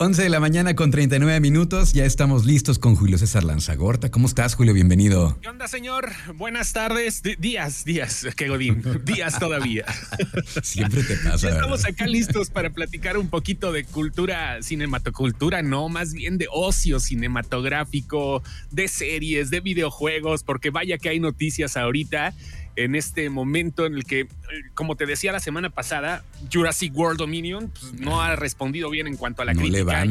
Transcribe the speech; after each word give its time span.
11 0.00 0.22
de 0.22 0.28
la 0.28 0.38
mañana 0.38 0.76
con 0.76 0.92
39 0.92 1.40
minutos. 1.40 1.92
Ya 1.92 2.04
estamos 2.04 2.46
listos 2.46 2.78
con 2.78 2.94
Julio 2.94 3.18
César 3.18 3.42
Lanzagorta. 3.42 4.12
¿Cómo 4.12 4.28
estás, 4.28 4.54
Julio? 4.54 4.72
Bienvenido. 4.72 5.36
¿Qué 5.42 5.48
onda, 5.48 5.66
señor? 5.66 6.12
Buenas 6.36 6.72
tardes. 6.72 7.20
días, 7.40 7.84
días, 7.84 8.24
qué 8.36 8.48
godín. 8.48 8.84
Días 9.04 9.40
todavía. 9.40 9.86
Siempre 10.62 11.02
te 11.02 11.16
pasa. 11.16 11.48
Ya 11.48 11.54
estamos 11.56 11.84
acá 11.84 12.06
listos 12.06 12.48
para 12.48 12.70
platicar 12.70 13.18
un 13.18 13.28
poquito 13.28 13.72
de 13.72 13.82
cultura, 13.82 14.62
cinematocultura, 14.62 15.62
no, 15.62 15.88
más 15.88 16.12
bien 16.12 16.38
de 16.38 16.46
ocio 16.48 17.00
cinematográfico, 17.00 18.44
de 18.70 18.86
series, 18.86 19.50
de 19.50 19.58
videojuegos, 19.58 20.44
porque 20.44 20.70
vaya 20.70 20.98
que 20.98 21.08
hay 21.08 21.18
noticias 21.18 21.76
ahorita 21.76 22.34
en 22.78 22.94
este 22.94 23.28
momento 23.28 23.86
en 23.86 23.94
el 23.94 24.04
que, 24.04 24.28
como 24.74 24.94
te 24.94 25.04
decía 25.04 25.32
la 25.32 25.40
semana 25.40 25.68
pasada, 25.68 26.22
Jurassic 26.52 26.96
World 26.96 27.18
Dominion 27.18 27.70
pues, 27.70 27.92
no 27.94 28.22
ha 28.22 28.36
respondido 28.36 28.88
bien 28.88 29.08
en 29.08 29.16
cuanto 29.16 29.42
a 29.42 29.44
la 29.44 29.52
crítica. 29.52 30.04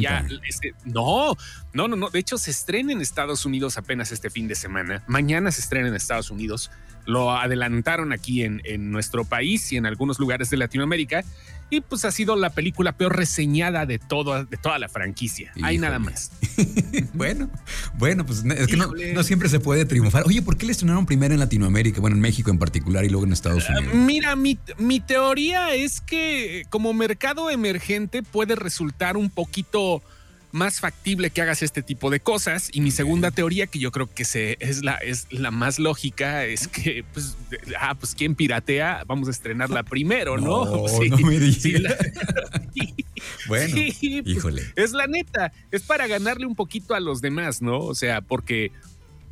Este, 0.47 0.73
no, 0.83 1.37
no, 1.71 1.87
no, 1.87 1.95
no. 1.95 2.09
De 2.09 2.19
hecho, 2.19 2.37
se 2.37 2.51
estrena 2.51 2.91
en 2.91 2.99
Estados 2.99 3.45
Unidos 3.45 3.77
apenas 3.77 4.11
este 4.11 4.29
fin 4.29 4.49
de 4.49 4.55
semana. 4.55 5.01
Mañana 5.07 5.49
se 5.51 5.61
estrena 5.61 5.87
en 5.87 5.95
Estados 5.95 6.29
Unidos. 6.29 6.69
Lo 7.07 7.31
adelantaron 7.31 8.13
aquí 8.13 8.43
en, 8.43 8.61
en 8.63 8.91
nuestro 8.91 9.25
país 9.25 9.71
y 9.73 9.77
en 9.77 9.87
algunos 9.87 10.19
lugares 10.19 10.51
de 10.51 10.57
Latinoamérica 10.57 11.23
y 11.69 11.81
pues 11.81 12.05
ha 12.05 12.11
sido 12.11 12.35
la 12.35 12.51
película 12.51 12.93
peor 12.93 13.15
reseñada 13.15 13.85
de, 13.85 13.99
todo, 13.99 14.45
de 14.45 14.57
toda 14.57 14.79
la 14.79 14.87
franquicia. 14.87 15.51
Hay 15.61 15.77
nada 15.77 15.99
más. 15.99 16.31
bueno, 17.13 17.49
bueno, 17.97 18.25
pues 18.25 18.43
es 18.45 18.67
que 18.67 18.77
no, 18.77 19.23
siempre 19.23 19.49
se 19.49 19.59
puede 19.59 19.85
triunfar. 19.85 20.23
Oye, 20.25 20.41
¿por 20.41 20.57
qué 20.57 20.65
le 20.65 20.71
estrenaron 20.71 21.05
primero 21.05 21.33
en 21.33 21.39
Latinoamérica? 21.39 21.99
Bueno, 21.99 22.15
en 22.15 22.21
México 22.21 22.51
en 22.51 22.59
particular 22.59 23.03
y 23.03 23.09
luego 23.09 23.25
en 23.25 23.33
Estados 23.33 23.65
ah, 23.69 23.79
Unidos. 23.79 23.95
mira, 23.95 24.35
mi, 24.35 24.57
mi 24.77 24.99
teoría 24.99 25.73
es 25.73 25.99
que 25.99 26.65
como 26.69 26.93
mercado 26.93 27.49
emergente 27.49 28.23
puede 28.23 28.55
resultar 28.55 29.17
un 29.17 29.29
poquito 29.29 30.01
más 30.51 30.79
factible 30.79 31.29
que 31.29 31.41
hagas 31.41 31.61
este 31.61 31.81
tipo 31.81 32.09
de 32.09 32.19
cosas. 32.19 32.69
Y 32.73 32.81
mi 32.81 32.91
segunda 32.91 33.31
teoría, 33.31 33.67
que 33.67 33.79
yo 33.79 33.91
creo 33.91 34.13
que 34.13 34.25
se, 34.25 34.57
es, 34.59 34.83
la, 34.83 34.95
es 34.95 35.27
la 35.31 35.51
más 35.51 35.79
lógica, 35.79 36.45
es 36.45 36.67
que, 36.67 37.03
pues, 37.13 37.37
ah, 37.79 37.95
pues 37.95 38.15
quien 38.15 38.35
piratea, 38.35 39.03
vamos 39.07 39.27
a 39.27 39.31
estrenarla 39.31 39.83
primero, 39.83 40.37
¿no? 40.37 40.65
No, 40.65 40.85
no 41.09 41.17
me 41.17 41.37
bueno, 43.47 43.75
pues, 43.75 44.03
híjole. 44.03 44.63
Es 44.75 44.91
la 44.91 45.07
neta, 45.07 45.51
es 45.71 45.83
para 45.83 46.07
ganarle 46.07 46.45
un 46.45 46.55
poquito 46.55 46.95
a 46.95 46.99
los 46.99 47.21
demás, 47.21 47.61
¿no? 47.61 47.79
O 47.79 47.95
sea, 47.95 48.21
porque 48.21 48.71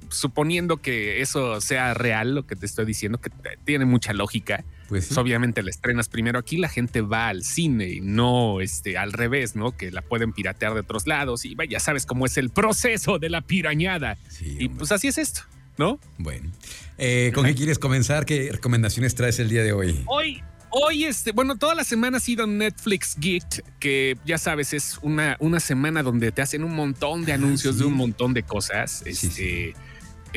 suponiendo 0.09 0.77
que 0.77 1.21
eso 1.21 1.59
sea 1.61 1.93
real, 1.93 2.35
lo 2.35 2.45
que 2.45 2.55
te 2.55 2.65
estoy 2.65 2.85
diciendo, 2.85 3.19
que 3.19 3.31
tiene 3.63 3.85
mucha 3.85 4.13
lógica, 4.13 4.63
pues, 4.87 5.17
obviamente 5.17 5.63
la 5.63 5.69
estrenas 5.69 6.09
primero 6.09 6.39
aquí, 6.39 6.57
la 6.57 6.69
gente 6.69 7.01
va 7.01 7.29
al 7.29 7.43
cine 7.43 7.89
y 7.89 8.01
no 8.01 8.61
este, 8.61 8.97
al 8.97 9.13
revés, 9.13 9.55
¿no? 9.55 9.75
Que 9.75 9.91
la 9.91 10.01
pueden 10.01 10.33
piratear 10.33 10.73
de 10.73 10.81
otros 10.81 11.07
lados 11.07 11.45
y 11.45 11.55
ya 11.69 11.79
sabes 11.79 12.05
cómo 12.05 12.25
es 12.25 12.37
el 12.37 12.49
proceso 12.49 13.19
de 13.19 13.29
la 13.29 13.41
pirañada. 13.41 14.17
y 14.41 14.69
pues 14.69 14.91
así 14.91 15.07
es 15.07 15.17
esto, 15.17 15.41
¿no? 15.77 15.99
Bueno, 16.17 16.51
eh, 16.97 17.31
¿con 17.33 17.45
qué 17.45 17.55
quieres 17.55 17.79
comenzar? 17.79 18.25
¿Qué 18.25 18.49
recomendaciones 18.51 19.15
traes 19.15 19.39
el 19.39 19.49
día 19.49 19.63
de 19.63 19.73
hoy? 19.73 20.03
Hoy 20.07 20.43
hoy, 20.77 21.05
este, 21.05 21.31
bueno, 21.31 21.55
toda 21.55 21.73
la 21.73 21.85
semana 21.85 22.17
ha 22.17 22.19
sido 22.19 22.45
Netflix 22.47 23.15
Geek, 23.17 23.63
que 23.79 24.17
ya 24.25 24.37
sabes, 24.37 24.73
es 24.73 24.99
una, 25.01 25.37
una 25.39 25.61
semana 25.61 26.03
donde 26.03 26.33
te 26.33 26.41
hacen 26.41 26.63
un 26.65 26.75
montón 26.75 27.23
de 27.23 27.31
ah, 27.31 27.35
anuncios 27.35 27.79
de 27.79 27.85
un 27.85 27.93
montón 27.93 28.33
de 28.33 28.43
cosas. 28.43 29.01
Este, 29.05 29.73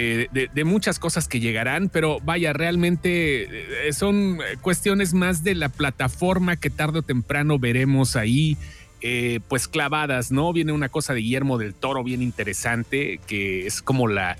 eh, 0.01 0.49
de, 0.55 0.65
muchas 0.65 1.01
cosas 1.01 1.27
que 1.27 1.41
llegarán, 1.41 1.89
pero 1.89 2.21
vaya, 2.21 2.53
realmente 2.53 3.89
eh, 3.89 3.93
son 3.93 4.39
cuestiones 4.61 5.13
más 5.13 5.43
de 5.43 5.57
la 5.57 5.71
plataforma 5.71 6.55
que 6.55 6.71
tarde 6.71 7.01
o 7.01 7.03
temprano 7.03 7.59
veremos 7.59 8.15
ahí. 8.15 8.57
Eh, 9.01 9.39
pues 9.49 9.69
clavadas, 9.69 10.33
¿no? 10.33 10.53
Viene 10.53 10.73
una 10.73 10.89
cosa 10.89 11.15
de 11.15 11.21
Guillermo 11.21 11.57
del 11.57 11.73
Toro 11.73 12.03
bien 12.03 12.21
interesante, 12.21 13.21
que 13.29 13.65
es 13.65 13.81
como 13.81 14.09
la, 14.09 14.37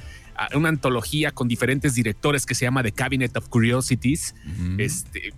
una 0.53 0.69
antología 0.69 1.31
con 1.31 1.47
diferentes 1.47 1.95
directores 1.95 2.45
que 2.45 2.57
se 2.57 2.65
llama 2.65 2.83
The 2.83 2.91
Cabinet 2.91 3.37
of 3.37 3.49
Curiosities. 3.49 4.35
este, 4.79 5.33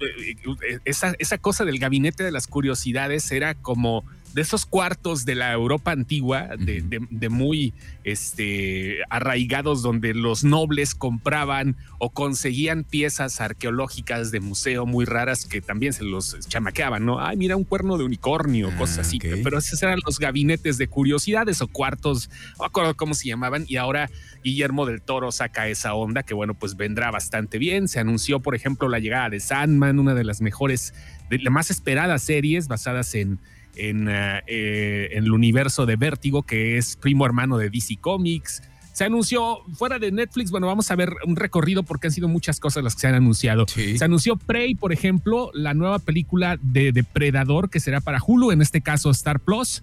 esa, 0.87 1.15
esa 1.19 1.37
cosa 1.37 1.67
del 1.67 1.79
gabinete 1.79 2.25
de 2.25 2.31
las 2.31 2.47
curiosidades 2.47 3.31
era 3.31 3.55
como 3.55 4.05
de 4.35 4.43
esos 4.43 4.67
cuartos 4.67 5.25
de 5.25 5.35
la 5.35 5.53
Europa 5.53 5.91
antigua, 5.91 6.51
de, 6.59 7.29
muy 7.29 7.75
este, 8.05 8.99
arraigados, 9.11 9.83
donde 9.83 10.15
los 10.15 10.45
nobles 10.45 10.95
compraban 10.95 11.77
o 11.99 12.11
conseguían 12.11 12.85
piezas 12.85 13.41
arqueológicas 13.41 14.31
de 14.31 14.41
museo 14.41 14.87
muy 14.87 15.05
raras 15.05 15.47
que 15.47 15.61
también 15.61 15.93
se 15.93 16.05
los 16.05 16.39
chamaqueaban, 16.49 17.05
¿no? 17.05 17.21
Ay, 17.21 17.37
mira 17.37 17.57
un 17.57 17.65
cuerno 17.65 17.99
de 17.99 18.05
unicornio, 18.05 18.71
ah, 18.73 18.77
cosas 18.77 18.99
así. 18.99 19.19
Pero 19.19 19.59
esos 19.59 19.83
eran 19.83 19.99
los 20.05 20.19
gabinetes 20.19 20.79
de 20.79 20.89
curiosidades 20.89 21.61
o 21.61 21.69
cuartos, 21.69 22.31
no 22.53 22.61
me 22.61 22.67
acuerdo 22.67 22.97
cómo 22.97 23.15
se 23.15 23.29
llamaban, 23.29 23.65
y 23.67 23.77
ahora 23.77 24.11
Guillermo 24.43 24.87
del 24.87 25.03
Toro 25.03 25.33
saca 25.33 25.69
esa 25.69 25.95
onda 25.95 26.23
que, 26.23 26.35
bueno, 26.35 26.55
pues 26.55 26.77
vendrá 26.77 27.11
bastante 27.11 27.59
bien. 27.59 27.89
Se 27.89 28.01
anunció, 28.01 28.41
por 28.41 28.55
ejemplo, 28.55 28.89
la 28.89 28.99
llegada 28.99 29.29
de 29.29 29.41
Sandman, 29.41 29.99
una 29.99 30.15
de 30.15 30.25
las 30.25 30.41
mejores, 30.41 30.95
de 31.29 31.39
las 31.39 31.53
más 31.53 31.71
esperadas 31.71 32.23
series 32.23 32.69
basadas 32.69 33.15
en 33.15 33.39
en, 33.77 34.09
eh, 34.09 34.43
eh, 34.47 35.09
en 35.13 35.25
el 35.25 35.33
universo 35.33 35.87
de 35.87 35.97
Vértigo, 35.97 36.43
que 36.43 36.79
es 36.79 36.97
primo 36.97 37.27
hermano 37.27 37.59
de 37.59 37.71
DC 37.71 37.97
Comics. 38.01 38.63
Se 38.93 39.05
anunció 39.05 39.61
fuera 39.75 39.99
de 39.99 40.13
Netflix, 40.13 40.51
bueno, 40.51 40.67
vamos 40.67 40.91
a 40.91 40.97
ver 40.97 41.15
un 41.25 41.37
recorrido 41.37 41.83
porque 41.83 42.09
han 42.09 42.13
sido 42.13 42.29
muchas 42.29 42.61
cosas 42.61 42.85
las 42.85 42.95
que 42.95 43.03
se 43.03 43.07
han 43.07 43.15
anunciado. 43.15 43.67
Se 43.69 44.05
anunció 44.05 44.37
Prey, 44.37 44.75
por 44.75 44.93
ejemplo, 44.93 45.51
la 45.55 45.75
nueva 45.75 46.01
película 46.01 46.59
de 46.61 46.93
Depredador 46.93 47.71
que 47.71 47.81
será 47.81 48.01
para 48.01 48.19
Hulu, 48.25 48.51
en 48.51 48.61
este 48.61 48.81
caso 48.81 49.11
Star 49.11 49.41
Plus. 49.41 49.83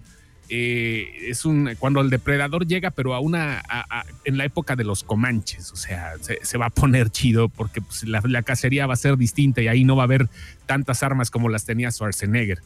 Eh, 0.50 1.28
es 1.28 1.44
un 1.44 1.70
cuando 1.78 2.00
el 2.00 2.08
depredador 2.08 2.66
llega, 2.66 2.90
pero 2.90 3.14
a 3.14 3.20
una 3.20 3.62
en 4.24 4.38
la 4.38 4.46
época 4.46 4.76
de 4.76 4.84
los 4.84 5.04
comanches, 5.04 5.72
o 5.72 5.76
sea, 5.76 6.14
se, 6.20 6.56
va 6.56 6.66
a 6.66 6.70
poner 6.70 7.10
chido 7.10 7.50
porque 7.50 7.82
pues, 7.82 8.04
la, 8.04 8.22
la, 8.24 8.42
cacería 8.42 8.86
va 8.86 8.94
a 8.94 8.96
ser 8.96 9.18
distinta 9.18 9.60
y 9.60 9.68
ahí 9.68 9.84
no 9.84 9.94
va 9.94 10.04
a 10.04 10.06
haber 10.06 10.28
tantas 10.64 11.02
armas 11.02 11.30
como 11.30 11.50
las 11.50 11.66
tenía 11.66 11.90
Schwarzenegger 11.90 12.62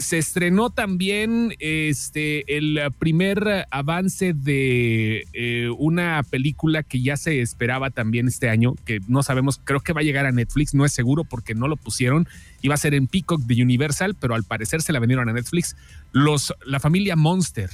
se 0.00 0.18
estrenó 0.18 0.70
también 0.70 1.54
este, 1.58 2.56
el 2.56 2.80
primer 2.98 3.66
avance 3.70 4.32
de 4.32 5.26
eh, 5.32 5.68
una 5.76 6.22
película 6.22 6.82
que 6.82 7.02
ya 7.02 7.16
se 7.16 7.40
esperaba 7.40 7.90
también 7.90 8.28
este 8.28 8.48
año, 8.48 8.74
que 8.84 9.00
no 9.08 9.22
sabemos, 9.22 9.60
creo 9.62 9.80
que 9.80 9.92
va 9.92 10.00
a 10.00 10.04
llegar 10.04 10.26
a 10.26 10.32
Netflix, 10.32 10.74
no 10.74 10.84
es 10.84 10.92
seguro 10.92 11.24
porque 11.24 11.54
no 11.54 11.68
lo 11.68 11.76
pusieron, 11.76 12.28
iba 12.62 12.74
a 12.74 12.78
ser 12.78 12.94
en 12.94 13.06
Peacock 13.06 13.42
de 13.42 13.62
Universal, 13.62 14.16
pero 14.18 14.34
al 14.34 14.44
parecer 14.44 14.82
se 14.82 14.92
la 14.92 15.00
vinieron 15.00 15.28
a 15.28 15.32
Netflix, 15.32 15.76
los, 16.12 16.54
la 16.64 16.80
familia 16.80 17.16
Monster, 17.16 17.70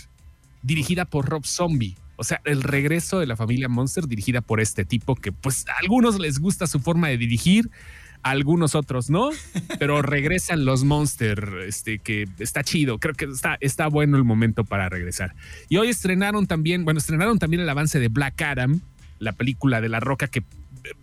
dirigida 0.63 1.05
por 1.05 1.29
Rob 1.29 1.45
Zombie. 1.45 1.97
O 2.17 2.25
sea, 2.25 2.41
el 2.45 2.63
regreso 2.65 3.21
de 3.21 3.27
la 3.27 3.37
familia 3.37 3.69
Monster 3.69 4.09
dirigida 4.09 4.41
por 4.41 4.61
este 4.61 4.85
tipo 4.85 5.15
que 5.15 5.31
pues 5.31 5.69
a 5.69 5.79
algunos 5.81 6.19
les 6.19 6.41
gusta 6.41 6.67
su 6.67 6.81
forma 6.81 7.09
de 7.09 7.19
dirigir, 7.19 7.71
algunos 8.31 8.75
otros 8.75 9.11
no, 9.11 9.31
pero 9.79 10.03
regresan 10.03 10.65
los 10.65 10.85
Monster, 10.85 11.65
este, 11.67 11.99
que 11.99 12.27
está 12.39 12.63
chido, 12.63 12.99
creo 12.99 13.15
que 13.15 13.27
está, 13.27 13.57
está 13.61 13.89
bueno 13.89 14.17
el 14.17 14.25
momento 14.25 14.65
para 14.65 14.89
regresar. 14.89 15.35
Y 15.69 15.77
hoy 15.77 15.89
estrenaron 15.89 16.47
también, 16.47 16.85
bueno, 16.85 16.99
estrenaron 16.99 17.39
también 17.39 17.63
el 17.63 17.69
avance 17.69 17.99
de 17.99 18.09
Black 18.09 18.41
Adam, 18.43 18.81
la 19.19 19.33
película 19.33 19.81
de 19.81 19.89
la 19.89 20.01
roca 20.01 20.29
que 20.29 20.43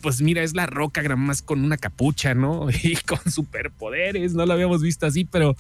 pues 0.02 0.22
mira, 0.22 0.42
es 0.42 0.56
la 0.56 0.66
roca 0.66 1.04
más 1.16 1.42
con 1.42 1.64
una 1.64 1.78
capucha, 1.78 2.34
¿no? 2.34 2.68
Y 2.84 2.96
con 2.96 3.20
superpoderes, 3.32 4.34
no 4.34 4.46
lo 4.46 4.54
habíamos 4.54 4.82
visto 4.82 5.06
así, 5.06 5.26
pero 5.26 5.56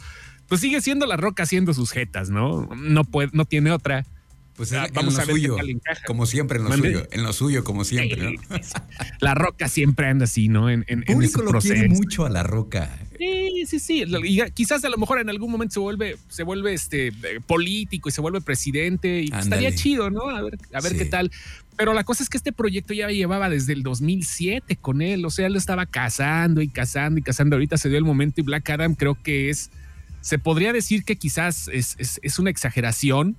pues 0.47 0.62
sigue 0.62 0.82
siendo 0.82 1.06
la 1.06 1.18
roca 1.18 1.44
haciendo 1.44 1.74
sus 1.74 1.92
jetas, 1.92 2.30
¿no? 2.30 2.70
No, 2.76 3.03
puede, 3.03 3.30
no 3.34 3.46
tiene 3.46 3.72
otra. 3.72 4.06
Pues 4.55 4.71
ah, 4.71 4.88
vamos 4.93 5.19
a 5.19 5.25
ver 5.25 5.35
suyo, 5.35 5.57
como 6.07 6.25
siempre 6.25 6.59
en 6.59 6.63
lo 6.63 6.73
suyo, 6.73 7.07
en 7.11 7.23
lo 7.23 7.33
suyo 7.33 7.63
como 7.66 7.83
siempre, 7.83 8.39
La 9.19 9.35
Roca 9.35 9.67
siempre 9.67 10.07
anda 10.07 10.23
así, 10.23 10.47
¿no? 10.47 10.69
En, 10.69 10.85
en, 10.88 10.99
el 10.99 11.05
público 11.05 11.41
lo 11.41 11.59
quiere 11.59 11.89
mucho 11.89 12.25
a 12.25 12.29
La 12.29 12.41
Roca. 12.43 12.89
Sí, 13.17 13.66
sí, 13.66 13.79
sí. 13.79 14.05
Y 14.23 14.41
quizás 14.51 14.83
a 14.85 14.89
lo 14.89 14.97
mejor 14.97 15.19
en 15.19 15.29
algún 15.29 15.51
momento 15.51 15.73
se 15.73 15.79
vuelve, 15.79 16.17
se 16.29 16.43
vuelve 16.43 16.73
este 16.73 17.11
político 17.47 18.09
y 18.09 18.11
se 18.11 18.21
vuelve 18.21 18.41
presidente 18.41 19.23
y 19.23 19.31
estaría 19.37 19.73
chido, 19.75 20.09
¿no? 20.09 20.29
A 20.29 20.41
ver, 20.41 20.58
a 20.73 20.81
ver 20.81 20.96
qué 20.96 21.05
tal. 21.05 21.31
Pero 21.78 21.93
la 21.93 22.05
cosa 22.05 22.23
es 22.23 22.29
que 22.29 22.37
este 22.37 22.53
proyecto 22.53 22.93
ya 22.93 23.09
llevaba 23.09 23.49
desde 23.49 23.73
el 23.73 23.84
2007 23.84 24.78
con 24.78 25.01
él, 25.01 25.25
o 25.25 25.29
sea, 25.29 25.47
él 25.47 25.53
lo 25.53 25.59
estaba 25.59 25.85
cazando 25.85 26.61
y 26.61 26.69
cazando 26.69 27.19
y 27.19 27.22
cazando. 27.22 27.58
Ahorita 27.58 27.78
se 27.78 27.90
dio 27.90 27.97
el 27.97 28.05
momento 28.05 28.40
y 28.40 28.43
Black 28.43 28.69
Adam 28.69 28.96
creo 28.96 29.22
que 29.22 29.49
es, 29.49 29.69
se 30.22 30.40
podría 30.40 30.72
decir 30.72 31.03
que 31.03 31.17
quizás 31.17 31.67
es, 31.67 31.96
es, 31.97 32.19
es 32.23 32.40
una 32.40 32.49
exageración, 32.49 33.35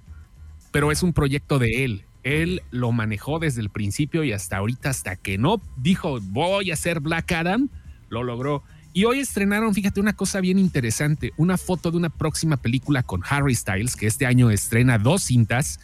pero 0.76 0.92
es 0.92 1.02
un 1.02 1.14
proyecto 1.14 1.58
de 1.58 1.86
él. 1.86 2.04
Él 2.22 2.60
lo 2.70 2.92
manejó 2.92 3.38
desde 3.38 3.62
el 3.62 3.70
principio 3.70 4.24
y 4.24 4.32
hasta 4.32 4.58
ahorita, 4.58 4.90
hasta 4.90 5.16
que 5.16 5.38
no 5.38 5.58
dijo 5.78 6.20
voy 6.20 6.70
a 6.70 6.74
hacer 6.74 7.00
Black 7.00 7.32
Adam, 7.32 7.70
lo 8.10 8.22
logró. 8.22 8.62
Y 8.92 9.06
hoy 9.06 9.20
estrenaron, 9.20 9.72
fíjate, 9.72 10.00
una 10.00 10.12
cosa 10.12 10.42
bien 10.42 10.58
interesante, 10.58 11.32
una 11.38 11.56
foto 11.56 11.90
de 11.90 11.96
una 11.96 12.10
próxima 12.10 12.58
película 12.58 13.02
con 13.02 13.22
Harry 13.26 13.54
Styles, 13.54 13.96
que 13.96 14.06
este 14.06 14.26
año 14.26 14.50
estrena 14.50 14.98
dos 14.98 15.22
cintas. 15.22 15.80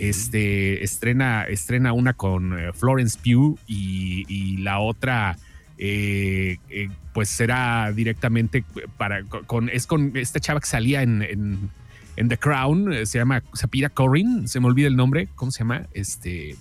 Este, 0.00 0.82
estrena, 0.82 1.44
estrena 1.44 1.92
una 1.92 2.12
con 2.12 2.58
eh, 2.58 2.72
Florence 2.72 3.16
Pugh 3.22 3.60
y, 3.68 4.56
la 4.56 4.80
otra, 4.80 5.38
eh, 5.78 6.58
eh, 6.68 6.88
pues 7.14 7.28
será 7.28 7.92
directamente 7.92 8.64
para, 8.96 9.22
con, 9.22 9.68
es 9.68 9.86
con 9.86 10.16
esta 10.16 10.40
chava 10.40 10.58
que 10.58 10.66
salía 10.66 11.02
en 11.02 11.22
en 11.22 11.70
The 12.16 12.38
Crown, 12.38 12.92
eh, 12.92 13.06
se 13.06 13.18
llama, 13.18 13.42
se 13.52 13.68
pide 13.68 13.88
Corin, 13.90 14.48
se 14.48 14.60
me 14.60 14.66
olvida 14.66 14.86
el 14.86 14.96
nombre, 14.96 15.28
¿cómo 15.34 15.50
se 15.50 15.60
llama? 15.60 15.86
Este, 15.92 16.56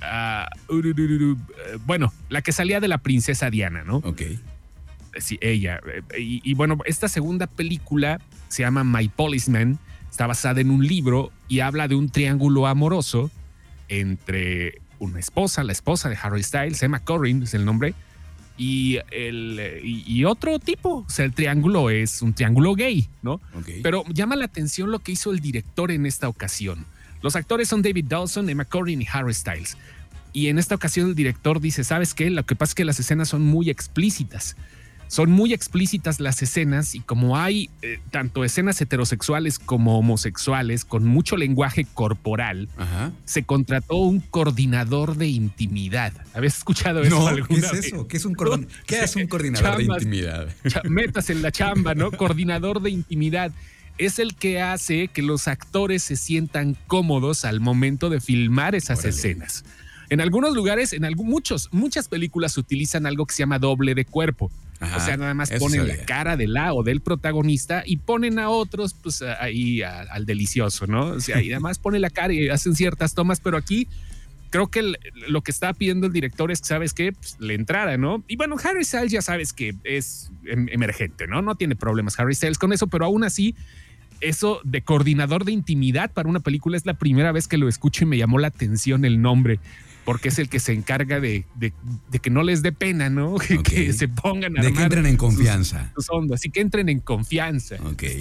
ah, 0.00 0.48
bueno, 1.86 2.12
la 2.28 2.42
que 2.42 2.52
salía 2.52 2.80
de 2.80 2.88
la 2.88 2.98
princesa 2.98 3.50
Diana, 3.50 3.84
¿no? 3.84 3.96
Ok. 3.98 4.22
Sí, 5.18 5.38
ella. 5.40 5.80
Y, 6.18 6.40
y 6.42 6.54
bueno, 6.54 6.78
esta 6.86 7.08
segunda 7.08 7.46
película 7.46 8.20
se 8.48 8.62
llama 8.62 8.82
My 8.82 9.08
Policeman, 9.08 9.78
está 10.10 10.26
basada 10.26 10.60
en 10.60 10.70
un 10.70 10.86
libro 10.86 11.30
y 11.48 11.60
habla 11.60 11.86
de 11.86 11.94
un 11.94 12.08
triángulo 12.08 12.66
amoroso 12.66 13.30
entre 13.88 14.80
una 14.98 15.20
esposa, 15.20 15.62
la 15.64 15.72
esposa 15.72 16.08
de 16.08 16.16
Harry 16.20 16.42
Styles, 16.42 16.82
Emma 16.82 17.00
Corrin 17.00 17.42
es 17.42 17.54
el 17.54 17.64
nombre, 17.64 17.94
y, 18.56 18.98
el, 19.10 19.80
y, 19.82 20.24
otro 20.24 20.58
tipo. 20.58 21.04
O 21.06 21.10
sea, 21.10 21.24
el 21.24 21.32
triángulo 21.32 21.90
es 21.90 22.22
un 22.22 22.34
triángulo 22.34 22.74
gay, 22.74 23.08
¿no? 23.22 23.40
Pero 23.82 24.04
llama 24.12 24.36
la 24.36 24.44
atención 24.44 24.90
lo 24.90 25.00
que 25.00 25.12
hizo 25.12 25.32
el 25.32 25.40
director 25.40 25.90
en 25.90 26.06
esta 26.06 26.28
ocasión. 26.28 26.86
Los 27.20 27.36
actores 27.36 27.68
son 27.68 27.82
David 27.82 28.06
Dawson, 28.08 28.48
Emma 28.48 28.64
Corrin 28.64 29.02
y 29.02 29.06
Harry 29.12 29.34
Styles. 29.34 29.76
Y 30.32 30.48
en 30.48 30.58
esta 30.58 30.74
ocasión 30.74 31.08
el 31.08 31.14
director 31.14 31.60
dice, 31.60 31.84
¿sabes 31.84 32.12
qué? 32.14 32.28
Lo 32.30 32.44
que 32.44 32.54
pasa 32.54 32.70
es 32.70 32.74
que 32.74 32.84
las 32.84 33.00
escenas 33.00 33.28
son 33.28 33.42
muy 33.42 33.70
explícitas 33.70 34.56
son 35.08 35.30
muy 35.30 35.52
explícitas 35.52 36.20
las 36.20 36.42
escenas 36.42 36.94
y 36.94 37.00
como 37.00 37.36
hay 37.36 37.70
eh, 37.82 38.00
tanto 38.10 38.44
escenas 38.44 38.80
heterosexuales 38.80 39.58
como 39.58 39.98
homosexuales 39.98 40.84
con 40.84 41.04
mucho 41.04 41.36
lenguaje 41.36 41.84
corporal, 41.84 42.68
se 43.24 43.44
contrató 43.44 43.96
un 43.96 44.20
coordinador 44.20 45.16
de 45.16 45.28
intimidad. 45.28 46.12
¿Habías 46.34 46.58
escuchado 46.58 47.02
eso 47.02 47.18
no, 47.18 47.28
alguna 47.28 47.70
¿qué 47.70 47.78
es 47.78 47.86
eso? 47.86 48.08
¿Qué 48.08 48.16
es 48.16 48.24
un, 48.24 48.34
coordinador 49.28 49.78
de 49.78 49.84
intimidad? 49.84 50.48
metas 50.84 51.30
en 51.30 51.42
la 51.42 51.52
chamba, 51.52 51.94
¿no? 51.94 52.10
coordinador 52.10 52.80
de 52.82 52.90
intimidad 52.90 53.52
es 53.98 54.18
el 54.18 54.34
que 54.34 54.60
hace 54.60 55.08
que 55.08 55.22
los 55.22 55.46
actores 55.46 56.02
se 56.02 56.16
sientan 56.16 56.76
cómodos 56.86 57.44
al 57.44 57.60
momento 57.60 58.10
de 58.10 58.20
filmar 58.20 58.74
esas 58.74 59.04
escenas. 59.04 59.64
En 60.10 60.20
algunos 60.20 60.54
lugares, 60.54 60.92
en 60.92 61.06
muchos, 61.16 61.68
muchas 61.72 62.08
películas 62.08 62.58
utilizan 62.58 63.06
algo 63.06 63.26
que 63.26 63.34
se 63.34 63.42
llama 63.42 63.58
doble 63.58 63.94
de 63.94 64.04
cuerpo 64.04 64.50
o 64.80 65.00
sea, 65.00 65.16
nada 65.16 65.34
más 65.34 65.50
ponen 65.52 65.88
la 65.88 65.96
cara 66.04 66.36
de 66.36 66.46
la 66.46 66.74
o 66.74 66.82
del 66.82 67.00
protagonista 67.00 67.82
y 67.86 67.98
ponen 67.98 68.38
a 68.38 68.50
otros, 68.50 68.94
pues 68.94 69.22
ahí 69.22 69.82
al 69.82 70.26
delicioso, 70.26 70.86
¿no? 70.86 71.06
O 71.06 71.20
sea, 71.20 71.40
y 71.40 71.50
además 71.52 71.78
pone 71.78 71.98
la 71.98 72.10
cara 72.10 72.32
y 72.32 72.48
hacen 72.48 72.74
ciertas 72.74 73.14
tomas, 73.14 73.40
pero 73.40 73.56
aquí 73.56 73.88
creo 74.50 74.68
que 74.68 74.94
lo 75.28 75.42
que 75.42 75.50
está 75.50 75.72
pidiendo 75.72 76.06
el 76.06 76.12
director 76.12 76.52
es 76.52 76.60
que, 76.60 76.66
¿sabes 76.68 76.94
qué? 76.94 77.12
Pues, 77.12 77.36
le 77.40 77.54
entrara, 77.54 77.96
¿no? 77.96 78.22
Y 78.28 78.36
bueno, 78.36 78.56
Harry 78.62 78.84
Styles 78.84 79.10
ya 79.10 79.20
sabes 79.20 79.52
que 79.52 79.74
es 79.82 80.30
em, 80.46 80.68
emergente, 80.70 81.26
¿no? 81.26 81.42
No 81.42 81.56
tiene 81.56 81.74
problemas 81.74 82.18
Harry 82.20 82.34
Styles 82.34 82.58
con 82.58 82.72
eso, 82.72 82.86
pero 82.86 83.04
aún 83.04 83.24
así, 83.24 83.56
eso 84.20 84.60
de 84.62 84.82
coordinador 84.82 85.44
de 85.44 85.50
intimidad 85.50 86.12
para 86.12 86.28
una 86.28 86.40
película 86.40 86.76
es 86.76 86.86
la 86.86 86.94
primera 86.94 87.32
vez 87.32 87.48
que 87.48 87.58
lo 87.58 87.68
escucho 87.68 88.04
y 88.04 88.06
me 88.06 88.16
llamó 88.16 88.38
la 88.38 88.46
atención 88.48 89.04
el 89.04 89.20
nombre 89.20 89.58
porque 90.04 90.28
es 90.28 90.38
el 90.38 90.48
que 90.48 90.60
se 90.60 90.72
encarga 90.72 91.20
de, 91.20 91.44
que 92.22 92.30
no 92.30 92.42
les 92.42 92.62
dé 92.62 92.72
pena, 92.72 93.10
¿no? 93.10 93.36
Que 93.64 93.92
se 93.92 94.08
pongan 94.08 94.58
a 94.58 94.62
De 94.62 94.72
que 94.72 94.82
entren 94.82 95.06
en 95.06 95.16
confianza. 95.16 95.92
Sus, 95.96 96.08
Así 96.32 96.50
que 96.50 96.60
entren 96.60 96.88
en 96.88 97.00
confianza. 97.00 97.76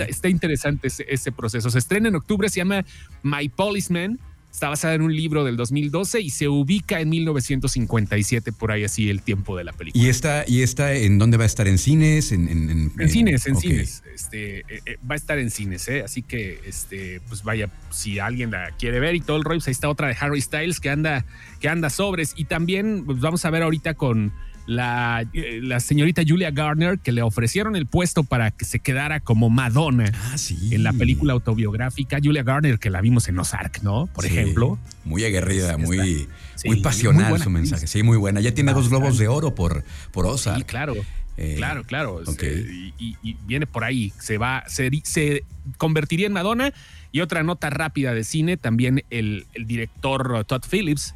Está, 0.07 0.29
interesante 0.29 0.87
ese, 0.87 1.05
ese, 1.09 1.31
proceso. 1.31 1.69
Se 1.69 1.79
estrena 1.79 2.09
en 2.09 2.15
octubre, 2.15 2.49
se 2.49 2.57
llama 2.57 2.85
My 3.23 3.49
Policeman 3.49 4.19
Está 4.53 4.69
basada 4.69 4.93
en 4.93 5.01
un 5.01 5.15
libro 5.15 5.43
del 5.43 5.57
2012 5.57 6.21
y 6.21 6.29
se 6.29 6.47
ubica 6.47 7.01
en 7.01 7.09
1957, 7.09 8.51
por 8.51 8.71
ahí 8.71 8.83
así 8.83 9.09
el 9.09 9.23
tiempo 9.23 9.57
de 9.57 9.63
la 9.63 9.73
película. 9.73 10.01
¿Y 10.01 10.07
está 10.09 10.45
y 10.47 10.61
está 10.61 10.93
en 10.93 11.17
dónde 11.17 11.37
va 11.37 11.43
a 11.43 11.47
estar? 11.47 11.67
¿En 11.67 11.79
cines? 11.79 12.31
En, 12.31 12.47
en, 12.47 13.09
cines, 13.09 13.47
en 13.47 13.55
cines. 13.55 14.03
Este, 14.13 14.59
eh, 14.59 14.81
eh, 14.85 14.97
va 15.09 15.15
a 15.15 15.17
estar 15.17 15.39
en 15.39 15.49
cines, 15.49 15.87
¿eh? 15.87 16.03
Así 16.03 16.21
que, 16.21 16.59
este, 16.67 17.19
pues 17.27 17.41
vaya, 17.43 17.71
si 17.89 18.19
alguien 18.19 18.51
la 18.51 18.69
quiere 18.77 18.99
ver 18.99 19.15
y 19.15 19.21
todo 19.21 19.37
el 19.37 19.43
rollo, 19.43 19.57
pues 19.57 19.69
ahí 19.69 19.71
está 19.71 19.89
otra 19.89 20.07
de 20.07 20.15
Harry 20.19 20.39
Styles 20.39 20.79
que 20.79 20.91
anda, 20.91 21.25
que 21.59 21.67
anda 21.67 21.89
sobres. 21.89 22.33
Y 22.37 22.45
también 22.45 23.05
pues 23.07 23.21
vamos 23.21 23.43
a 23.45 23.49
ver 23.49 23.63
ahorita 23.63 23.95
con 23.95 24.33
la, 24.65 25.25
eh, 25.33 25.59
la, 25.61 25.79
señorita 25.79 26.21
Julia 26.25 26.51
Garner, 26.51 26.99
que 26.99 27.11
le 27.11 27.21
ofrecieron 27.21 27.75
el 27.75 27.85
puesto 27.85 28.23
para 28.23 28.51
que 28.51 28.65
se 28.65 28.79
quedara 28.79 29.19
como 29.19 29.49
Madonna 29.49 30.11
ah, 30.13 30.35
en 30.71 30.83
la 30.83 30.93
película 30.93 31.33
autobiográfica. 31.33 32.19
Julia 32.23 32.43
Garner, 32.43 32.79
que 32.79 32.89
la 32.89 33.01
vimos 33.01 33.27
en 33.27 33.39
Ozark, 33.39 33.81
¿no? 33.83 34.07
Por 34.07 34.25
ejemplo. 34.25 34.77
Muy 35.03 35.23
aguerrida, 35.25 35.77
muy, 35.77 36.27
muy 36.65 36.81
pasional 36.81 37.41
su 37.41 37.49
mensaje. 37.49 37.87
Sí, 37.87 38.03
muy 38.03 38.17
buena. 38.17 38.39
Ya 38.41 38.53
tiene 38.53 38.73
dos 38.73 38.89
globos 38.89 39.17
de 39.17 39.27
oro 39.27 39.53
por, 39.53 39.83
por 40.11 40.25
Ozark. 40.25 40.57
Sí, 40.57 40.63
claro. 40.63 40.95
Eh, 41.35 41.55
claro, 41.57 41.83
claro. 41.83 42.21
Este, 42.21 42.93
y, 42.99 43.37
viene 43.45 43.65
por 43.65 43.83
ahí. 43.83 44.13
Se 44.19 44.37
va, 44.37 44.63
se, 44.67 44.89
se, 45.03 45.43
convertiría 45.77 46.27
en 46.27 46.33
Madonna. 46.33 46.73
Y 47.11 47.21
otra 47.21 47.43
nota 47.43 47.69
rápida 47.69 48.13
de 48.13 48.23
cine, 48.23 48.57
también 48.57 49.03
el, 49.11 49.45
el 49.53 49.67
director 49.67 50.45
Todd 50.45 50.63
Phillips 50.67 51.13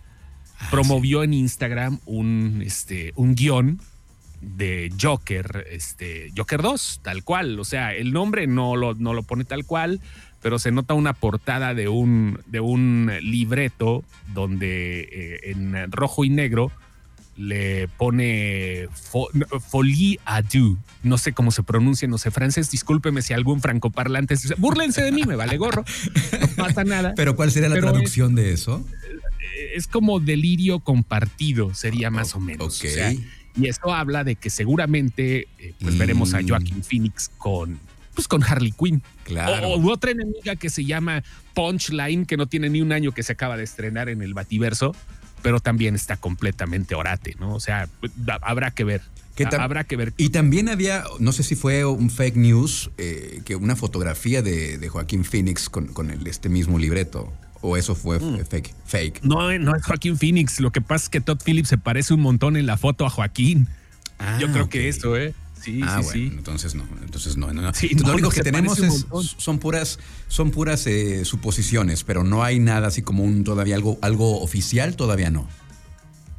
Ah, 0.59 0.67
promovió 0.71 1.23
en 1.23 1.33
Instagram 1.33 1.99
un, 2.05 2.61
este, 2.65 3.13
un 3.15 3.35
guion 3.35 3.79
de 4.41 4.91
Joker, 4.99 5.65
este, 5.71 6.31
Joker 6.35 6.61
2, 6.61 7.01
tal 7.03 7.23
cual. 7.23 7.59
O 7.59 7.65
sea, 7.65 7.93
el 7.93 8.13
nombre 8.13 8.47
no 8.47 8.75
lo, 8.75 8.93
no 8.95 9.13
lo 9.13 9.23
pone 9.23 9.45
tal 9.45 9.65
cual, 9.65 9.99
pero 10.41 10.59
se 10.59 10.71
nota 10.71 10.93
una 10.93 11.13
portada 11.13 11.73
de 11.73 11.87
un, 11.87 12.39
de 12.45 12.59
un 12.59 13.11
libreto 13.21 14.03
donde 14.33 15.01
eh, 15.01 15.51
en 15.51 15.91
rojo 15.91 16.23
y 16.23 16.29
negro 16.29 16.71
le 17.37 17.87
pone 17.97 18.87
folie 19.69 20.19
à 20.25 20.41
deux. 20.41 20.75
No 21.03 21.17
sé 21.17 21.33
cómo 21.33 21.51
se 21.51 21.63
pronuncia, 21.63 22.07
no 22.07 22.17
sé 22.17 22.31
francés. 22.31 22.71
Discúlpeme 22.71 23.21
si 23.21 23.33
algún 23.33 23.61
francoparlante. 23.61 24.35
Búrlense 24.57 25.03
de 25.03 25.11
mí, 25.11 25.23
me 25.23 25.35
vale 25.35 25.57
gorro. 25.57 25.85
No 26.57 26.65
pasa 26.65 26.83
nada. 26.83 27.13
Pero 27.15 27.35
¿cuál 27.35 27.51
sería 27.51 27.69
la 27.69 27.79
traducción 27.79 28.33
de 28.33 28.51
eso? 28.51 28.83
Es 29.73 29.87
como 29.87 30.19
delirio 30.19 30.79
compartido, 30.79 31.73
sería 31.73 32.09
más 32.09 32.35
o 32.35 32.39
menos. 32.39 32.83
y 33.55 33.67
esto 33.67 33.93
habla 33.93 34.23
de 34.23 34.35
que 34.35 34.49
seguramente 34.49 35.47
eh, 35.59 35.73
pues 35.79 35.97
veremos 35.97 36.33
a 36.33 36.41
mm. 36.41 36.47
Joaquín 36.47 36.83
Phoenix 36.83 37.31
con 37.37 37.79
pues 38.17 38.27
con 38.27 38.43
Harley 38.43 38.71
Quinn. 38.71 39.03
Claro. 39.25 39.67
O, 39.67 39.91
otra 39.91 40.09
enemiga 40.09 40.55
que 40.55 40.71
se 40.71 40.83
llama 40.85 41.23
Punchline, 41.53 42.25
que 42.25 42.35
no 42.35 42.47
tiene 42.47 42.67
ni 42.67 42.81
un 42.81 42.91
año 42.91 43.11
que 43.11 43.21
se 43.21 43.33
acaba 43.33 43.57
de 43.57 43.63
estrenar 43.63 44.09
en 44.09 44.23
el 44.23 44.33
Bativerso, 44.33 44.95
pero 45.43 45.59
también 45.59 45.93
está 45.93 46.17
completamente 46.17 46.95
orate, 46.95 47.35
¿no? 47.39 47.53
O 47.53 47.59
sea, 47.59 47.87
pues, 47.99 48.11
habrá 48.41 48.71
que 48.71 48.83
ver. 48.83 49.01
Habrá 49.59 49.83
que 49.83 49.95
ver. 49.95 50.13
Y 50.17 50.29
también 50.29 50.67
había, 50.67 51.03
no 51.19 51.31
sé 51.31 51.43
si 51.43 51.55
fue 51.55 51.85
un 51.85 52.09
fake 52.09 52.37
news, 52.37 52.89
eh, 52.97 53.41
que 53.45 53.55
una 53.55 53.75
fotografía 53.75 54.41
de, 54.41 54.89
Joaquín 54.89 55.23
Phoenix 55.23 55.69
con, 55.69 55.87
con 55.87 56.09
el, 56.09 56.25
este 56.25 56.49
mismo 56.49 56.79
libreto. 56.79 57.31
¿O 57.61 57.77
eso 57.77 57.95
fue 57.95 58.19
mm. 58.19 58.45
fake? 58.45 58.73
fake? 58.85 59.23
No, 59.23 59.57
no 59.57 59.75
es 59.75 59.83
Joaquín 59.83 60.17
Phoenix. 60.17 60.59
Lo 60.59 60.71
que 60.71 60.81
pasa 60.81 61.05
es 61.05 61.09
que 61.09 61.21
Todd 61.21 61.39
Phillips 61.43 61.69
se 61.69 61.77
parece 61.77 62.13
un 62.13 62.21
montón 62.21 62.57
en 62.57 62.65
la 62.65 62.77
foto 62.77 63.05
a 63.05 63.09
Joaquín. 63.09 63.67
Ah, 64.19 64.37
Yo 64.39 64.51
creo 64.51 64.69
que 64.69 64.89
eso, 64.89 65.15
¿eh? 65.15 65.33
Sí, 65.61 65.81
ah, 65.83 66.01
sí, 66.03 66.09
sí. 66.11 66.31
Entonces 66.31 66.75
no, 66.75 66.83
entonces 67.01 67.35
no. 67.35 67.51
no, 67.51 67.61
lo 67.61 68.13
único 68.13 68.29
que 68.29 68.43
tenemos 68.43 68.79
es, 68.79 69.05
son 69.37 69.59
puras, 69.59 69.99
son 70.27 70.51
puras 70.51 70.85
eh, 70.87 71.25
suposiciones, 71.25 72.03
pero 72.03 72.23
no 72.23 72.43
hay 72.43 72.59
nada 72.59 72.87
así 72.87 73.01
como 73.01 73.23
un 73.23 73.43
todavía 73.43 73.75
algo, 73.75 73.97
algo 74.01 74.41
oficial, 74.41 74.95
todavía 74.95 75.31
no. 75.31 75.47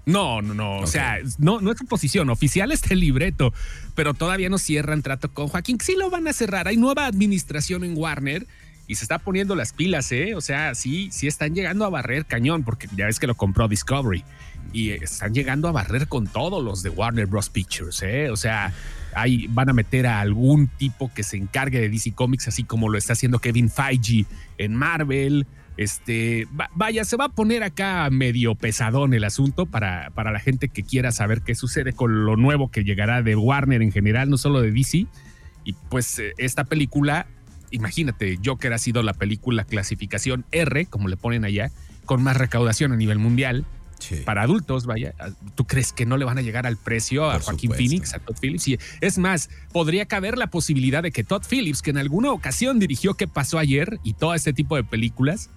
No, 0.06 0.40
no, 0.40 0.54
no. 0.54 0.78
O 0.78 0.86
sea, 0.86 1.18
no, 1.36 1.60
no 1.60 1.70
es 1.70 1.76
suposición. 1.76 2.30
Oficial 2.30 2.72
está 2.72 2.94
el 2.94 3.00
libreto, 3.00 3.52
pero 3.94 4.14
todavía 4.14 4.48
no 4.48 4.56
cierran 4.56 5.02
trato 5.02 5.30
con 5.34 5.48
Joaquín. 5.48 5.78
Sí 5.82 5.96
lo 5.98 6.08
van 6.08 6.26
a 6.28 6.32
cerrar. 6.32 6.66
Hay 6.66 6.78
nueva 6.78 7.04
administración 7.04 7.84
en 7.84 7.94
Warner 7.94 8.46
y 8.88 8.94
se 8.94 9.04
está 9.04 9.18
poniendo 9.18 9.54
las 9.54 9.74
pilas, 9.74 10.10
¿eh? 10.12 10.34
O 10.34 10.40
sea, 10.40 10.74
sí, 10.74 11.10
sí 11.12 11.26
están 11.26 11.54
llegando 11.54 11.84
a 11.84 11.90
barrer 11.90 12.24
cañón, 12.24 12.64
porque 12.64 12.88
ya 12.96 13.04
ves 13.04 13.20
que 13.20 13.26
lo 13.26 13.34
compró 13.34 13.68
Discovery 13.68 14.24
y 14.72 14.90
están 14.90 15.34
llegando 15.34 15.68
a 15.68 15.72
barrer 15.72 16.08
con 16.08 16.26
todos 16.26 16.64
los 16.64 16.82
de 16.82 16.88
Warner 16.88 17.26
Bros. 17.26 17.50
Pictures, 17.50 18.02
¿eh? 18.02 18.30
O 18.30 18.36
sea, 18.36 18.72
ahí 19.14 19.46
van 19.50 19.68
a 19.68 19.74
meter 19.74 20.06
a 20.06 20.20
algún 20.20 20.68
tipo 20.68 21.12
que 21.12 21.22
se 21.22 21.36
encargue 21.36 21.80
de 21.80 21.90
DC 21.90 22.12
Comics, 22.12 22.48
así 22.48 22.64
como 22.64 22.88
lo 22.88 22.96
está 22.96 23.12
haciendo 23.12 23.40
Kevin 23.40 23.70
Feige 23.70 24.24
en 24.56 24.74
Marvel. 24.74 25.46
Este, 25.76 26.48
vaya, 26.74 27.04
se 27.04 27.16
va 27.16 27.26
a 27.26 27.28
poner 27.28 27.62
acá 27.62 28.08
medio 28.10 28.54
pesadón 28.54 29.12
el 29.12 29.24
asunto 29.24 29.66
para, 29.66 30.10
para 30.14 30.32
la 30.32 30.40
gente 30.40 30.70
que 30.70 30.82
quiera 30.82 31.12
saber 31.12 31.42
qué 31.42 31.54
sucede 31.54 31.92
con 31.92 32.24
lo 32.24 32.36
nuevo 32.36 32.70
que 32.70 32.84
llegará 32.84 33.22
de 33.22 33.36
Warner 33.36 33.82
en 33.82 33.92
general, 33.92 34.30
no 34.30 34.38
solo 34.38 34.62
de 34.62 34.72
DC. 34.72 35.06
Y 35.64 35.74
pues 35.90 36.18
eh, 36.18 36.32
esta 36.38 36.64
película 36.64 37.26
imagínate, 37.70 38.38
Joker 38.44 38.72
ha 38.72 38.78
sido 38.78 39.02
la 39.02 39.14
película 39.14 39.64
clasificación 39.64 40.44
R, 40.52 40.86
como 40.86 41.08
le 41.08 41.16
ponen 41.16 41.44
allá, 41.44 41.70
con 42.04 42.22
más 42.22 42.36
recaudación 42.36 42.92
a 42.92 42.96
nivel 42.96 43.18
mundial. 43.18 43.64
Para 44.24 44.42
adultos, 44.42 44.86
vaya, 44.86 45.12
¿tú 45.56 45.66
crees 45.66 45.92
que 45.92 46.06
no 46.06 46.16
le 46.16 46.24
van 46.24 46.38
a 46.38 46.40
llegar 46.40 46.66
al 46.66 46.76
precio 46.76 47.28
a 47.30 47.40
Joaquín 47.40 47.72
Phoenix, 47.72 48.14
a 48.14 48.20
Todd 48.20 48.36
Phillips? 48.40 48.68
Y 48.68 48.78
es 49.00 49.18
más, 49.18 49.50
podría 49.72 50.06
caber 50.06 50.38
la 50.38 50.46
posibilidad 50.46 51.02
de 51.02 51.10
que 51.10 51.24
Todd 51.24 51.42
Phillips, 51.48 51.82
que 51.82 51.90
en 51.90 51.98
alguna 51.98 52.30
ocasión 52.30 52.78
dirigió 52.78 53.14
¿Qué 53.14 53.26
pasó 53.26 53.58
ayer? 53.58 53.98
y 54.04 54.14
todo 54.14 54.34
este 54.34 54.52
tipo 54.52 54.76
de 54.76 54.84
películas, 54.84 55.50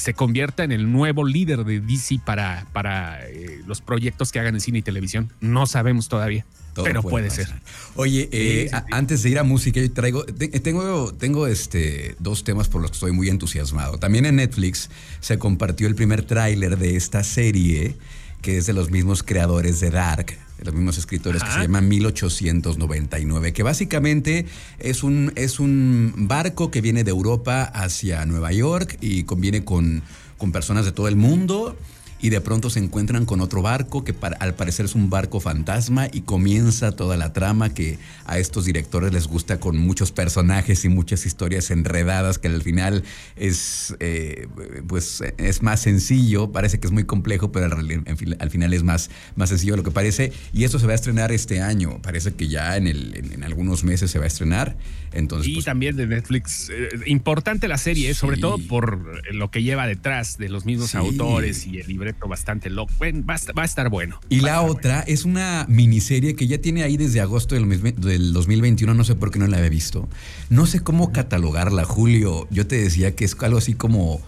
se 0.00 0.14
convierta 0.14 0.64
en 0.64 0.72
el 0.72 0.90
nuevo 0.90 1.26
líder 1.26 1.64
de 1.64 1.78
DC 1.78 2.20
para, 2.24 2.66
para 2.72 3.20
eh, 3.28 3.60
los 3.66 3.82
proyectos 3.82 4.32
que 4.32 4.40
hagan 4.40 4.54
en 4.54 4.60
cine 4.62 4.78
y 4.78 4.82
televisión. 4.82 5.30
No 5.40 5.66
sabemos 5.66 6.08
todavía. 6.08 6.46
pero 6.74 7.02
puede, 7.02 7.28
ser. 7.28 7.48
Oye, 7.96 8.30
eh, 8.32 8.70
antes 8.92 9.22
de 9.22 9.28
ir 9.28 9.38
a 9.38 9.44
música, 9.44 9.78
yo 9.78 9.92
traigo, 9.92 10.24
tengo, 10.24 11.12
tengo 11.12 11.46
este, 11.46 12.16
dos 12.18 12.44
temas 12.44 12.68
por 12.68 12.80
los 12.80 12.92
que 12.92 12.94
estoy 12.94 13.12
muy 13.12 13.28
entusiasmado. 13.28 13.98
También 13.98 14.24
en 14.24 14.36
Netflix 14.36 14.88
se 15.20 15.38
compartió 15.38 15.86
el 15.86 15.94
primer 15.94 16.22
tráiler 16.22 16.78
de 16.78 16.96
esta 16.96 17.22
serie 17.22 17.98
que 18.40 18.56
es 18.56 18.64
de 18.64 18.72
los 18.72 18.90
mismos 18.90 19.22
creadores 19.22 19.80
de 19.80 19.90
Dark, 19.90 20.38
de 20.60 20.66
los 20.66 20.74
mismos 20.74 20.98
escritores, 20.98 21.42
que 21.42 21.50
se 21.50 21.62
llama 21.62 21.80
1899, 21.80 23.52
que 23.54 23.62
básicamente 23.62 24.44
es 24.78 25.02
un, 25.02 25.32
es 25.34 25.58
un 25.58 26.12
barco 26.16 26.70
que 26.70 26.82
viene 26.82 27.02
de 27.02 27.10
Europa 27.10 27.62
hacia 27.62 28.26
Nueva 28.26 28.52
York 28.52 28.98
y 29.00 29.24
conviene 29.24 29.64
con, 29.64 30.02
con 30.36 30.52
personas 30.52 30.84
de 30.84 30.92
todo 30.92 31.08
el 31.08 31.16
mundo 31.16 31.76
y 32.22 32.30
de 32.30 32.40
pronto 32.40 32.70
se 32.70 32.78
encuentran 32.78 33.26
con 33.26 33.40
otro 33.40 33.62
barco 33.62 34.04
que 34.04 34.14
al 34.40 34.54
parecer 34.54 34.84
es 34.86 34.94
un 34.94 35.10
barco 35.10 35.40
fantasma 35.40 36.08
y 36.12 36.22
comienza 36.22 36.92
toda 36.92 37.16
la 37.16 37.32
trama 37.32 37.72
que 37.72 37.98
a 38.26 38.38
estos 38.38 38.64
directores 38.64 39.12
les 39.12 39.26
gusta 39.26 39.58
con 39.58 39.78
muchos 39.78 40.12
personajes 40.12 40.84
y 40.84 40.88
muchas 40.88 41.26
historias 41.26 41.70
enredadas 41.70 42.38
que 42.38 42.48
al 42.48 42.62
final 42.62 43.04
es 43.36 43.96
eh, 44.00 44.48
pues 44.86 45.22
es 45.38 45.62
más 45.62 45.80
sencillo, 45.80 46.52
parece 46.52 46.78
que 46.78 46.86
es 46.86 46.92
muy 46.92 47.04
complejo, 47.04 47.52
pero 47.52 47.66
al, 47.66 48.50
final 48.50 48.74
es 48.74 48.82
más, 48.82 49.10
más 49.36 49.48
sencillo 49.48 49.74
de 49.74 49.76
lo 49.78 49.82
que 49.82 49.90
parece. 49.90 50.32
Y 50.52 50.64
esto 50.64 50.78
se 50.78 50.86
va 50.86 50.92
a 50.92 50.94
estrenar 50.94 51.32
este 51.32 51.60
año, 51.60 52.00
parece 52.02 52.32
que 52.34 52.48
ya 52.48 52.76
en, 52.76 52.86
el, 52.86 53.32
en, 53.32 53.44
algunos 53.44 53.84
meses 53.84 54.10
se 54.10 54.18
va 54.18 54.24
a 54.24 54.28
estrenar. 54.28 54.76
Entonces, 55.12 55.48
y 55.48 55.54
pues, 55.54 55.64
también 55.64 55.96
de 55.96 56.06
Netflix, 56.06 56.70
eh, 56.70 56.88
importante 57.06 57.66
la 57.68 57.78
serie, 57.78 58.14
sobre 58.14 58.36
todo 58.36 58.58
por 58.58 59.22
lo 59.34 59.50
que 59.50 59.62
lleva 59.62 59.86
detrás 59.86 60.38
de 60.38 60.48
los 60.48 60.64
mismos 60.64 60.94
autores 60.94 61.66
y 61.66 61.78
el 61.78 61.90
bastante 62.26 62.70
loco. 62.70 62.92
va, 63.00 63.62
a 63.62 63.64
estar 63.64 63.88
bueno. 63.88 64.20
Y 64.28 64.40
la 64.40 64.62
otra 64.62 65.00
es 65.00 65.24
una 65.24 65.66
miniserie 65.68 66.34
que 66.34 66.46
ya 66.46 66.58
tiene 66.58 66.82
ahí 66.82 66.96
desde 66.96 67.20
agosto 67.20 67.54
del, 67.54 67.94
del 67.96 68.32
2021, 68.32 68.94
no 68.94 69.04
sé 69.04 69.14
por 69.14 69.30
qué 69.30 69.38
no 69.38 69.46
la 69.46 69.58
había 69.58 69.70
visto. 69.70 70.08
No 70.48 70.66
sé 70.66 70.80
cómo 70.80 71.12
catalogarla, 71.12 71.84
Julio. 71.84 72.46
Yo 72.50 72.66
te 72.66 72.82
decía 72.82 73.14
que 73.14 73.24
es 73.24 73.36
algo 73.40 73.58
así 73.58 73.74
como 73.74 74.20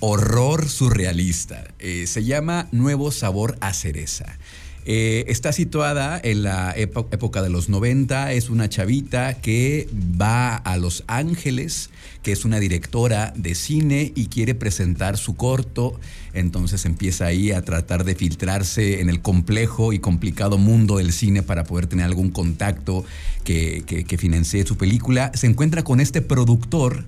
horror 0.00 0.68
surrealista. 0.68 1.64
Eh, 1.78 2.06
se 2.06 2.24
llama 2.24 2.68
Nuevo 2.72 3.10
Sabor 3.12 3.56
a 3.60 3.72
Cereza. 3.72 4.38
Eh, 4.86 5.24
está 5.28 5.52
situada 5.52 6.18
en 6.22 6.42
la 6.42 6.72
época 6.74 7.42
de 7.42 7.50
los 7.50 7.68
90, 7.68 8.32
es 8.32 8.48
una 8.48 8.68
chavita 8.68 9.34
que 9.34 9.88
va 10.20 10.56
a 10.56 10.78
Los 10.78 11.04
Ángeles, 11.06 11.90
que 12.22 12.32
es 12.32 12.46
una 12.46 12.58
directora 12.60 13.32
de 13.36 13.54
cine 13.54 14.12
y 14.14 14.26
quiere 14.26 14.54
presentar 14.54 15.18
su 15.18 15.36
corto, 15.36 16.00
entonces 16.32 16.86
empieza 16.86 17.26
ahí 17.26 17.52
a 17.52 17.62
tratar 17.62 18.04
de 18.04 18.14
filtrarse 18.14 19.00
en 19.00 19.10
el 19.10 19.20
complejo 19.20 19.92
y 19.92 19.98
complicado 19.98 20.56
mundo 20.56 20.96
del 20.96 21.12
cine 21.12 21.42
para 21.42 21.64
poder 21.64 21.86
tener 21.86 22.06
algún 22.06 22.30
contacto 22.30 23.04
que, 23.44 23.84
que, 23.86 24.18
financie 24.18 24.64
su 24.66 24.76
película. 24.76 25.30
Se 25.34 25.46
encuentra 25.46 25.82
con 25.82 26.00
este 26.00 26.22
productor 26.22 27.04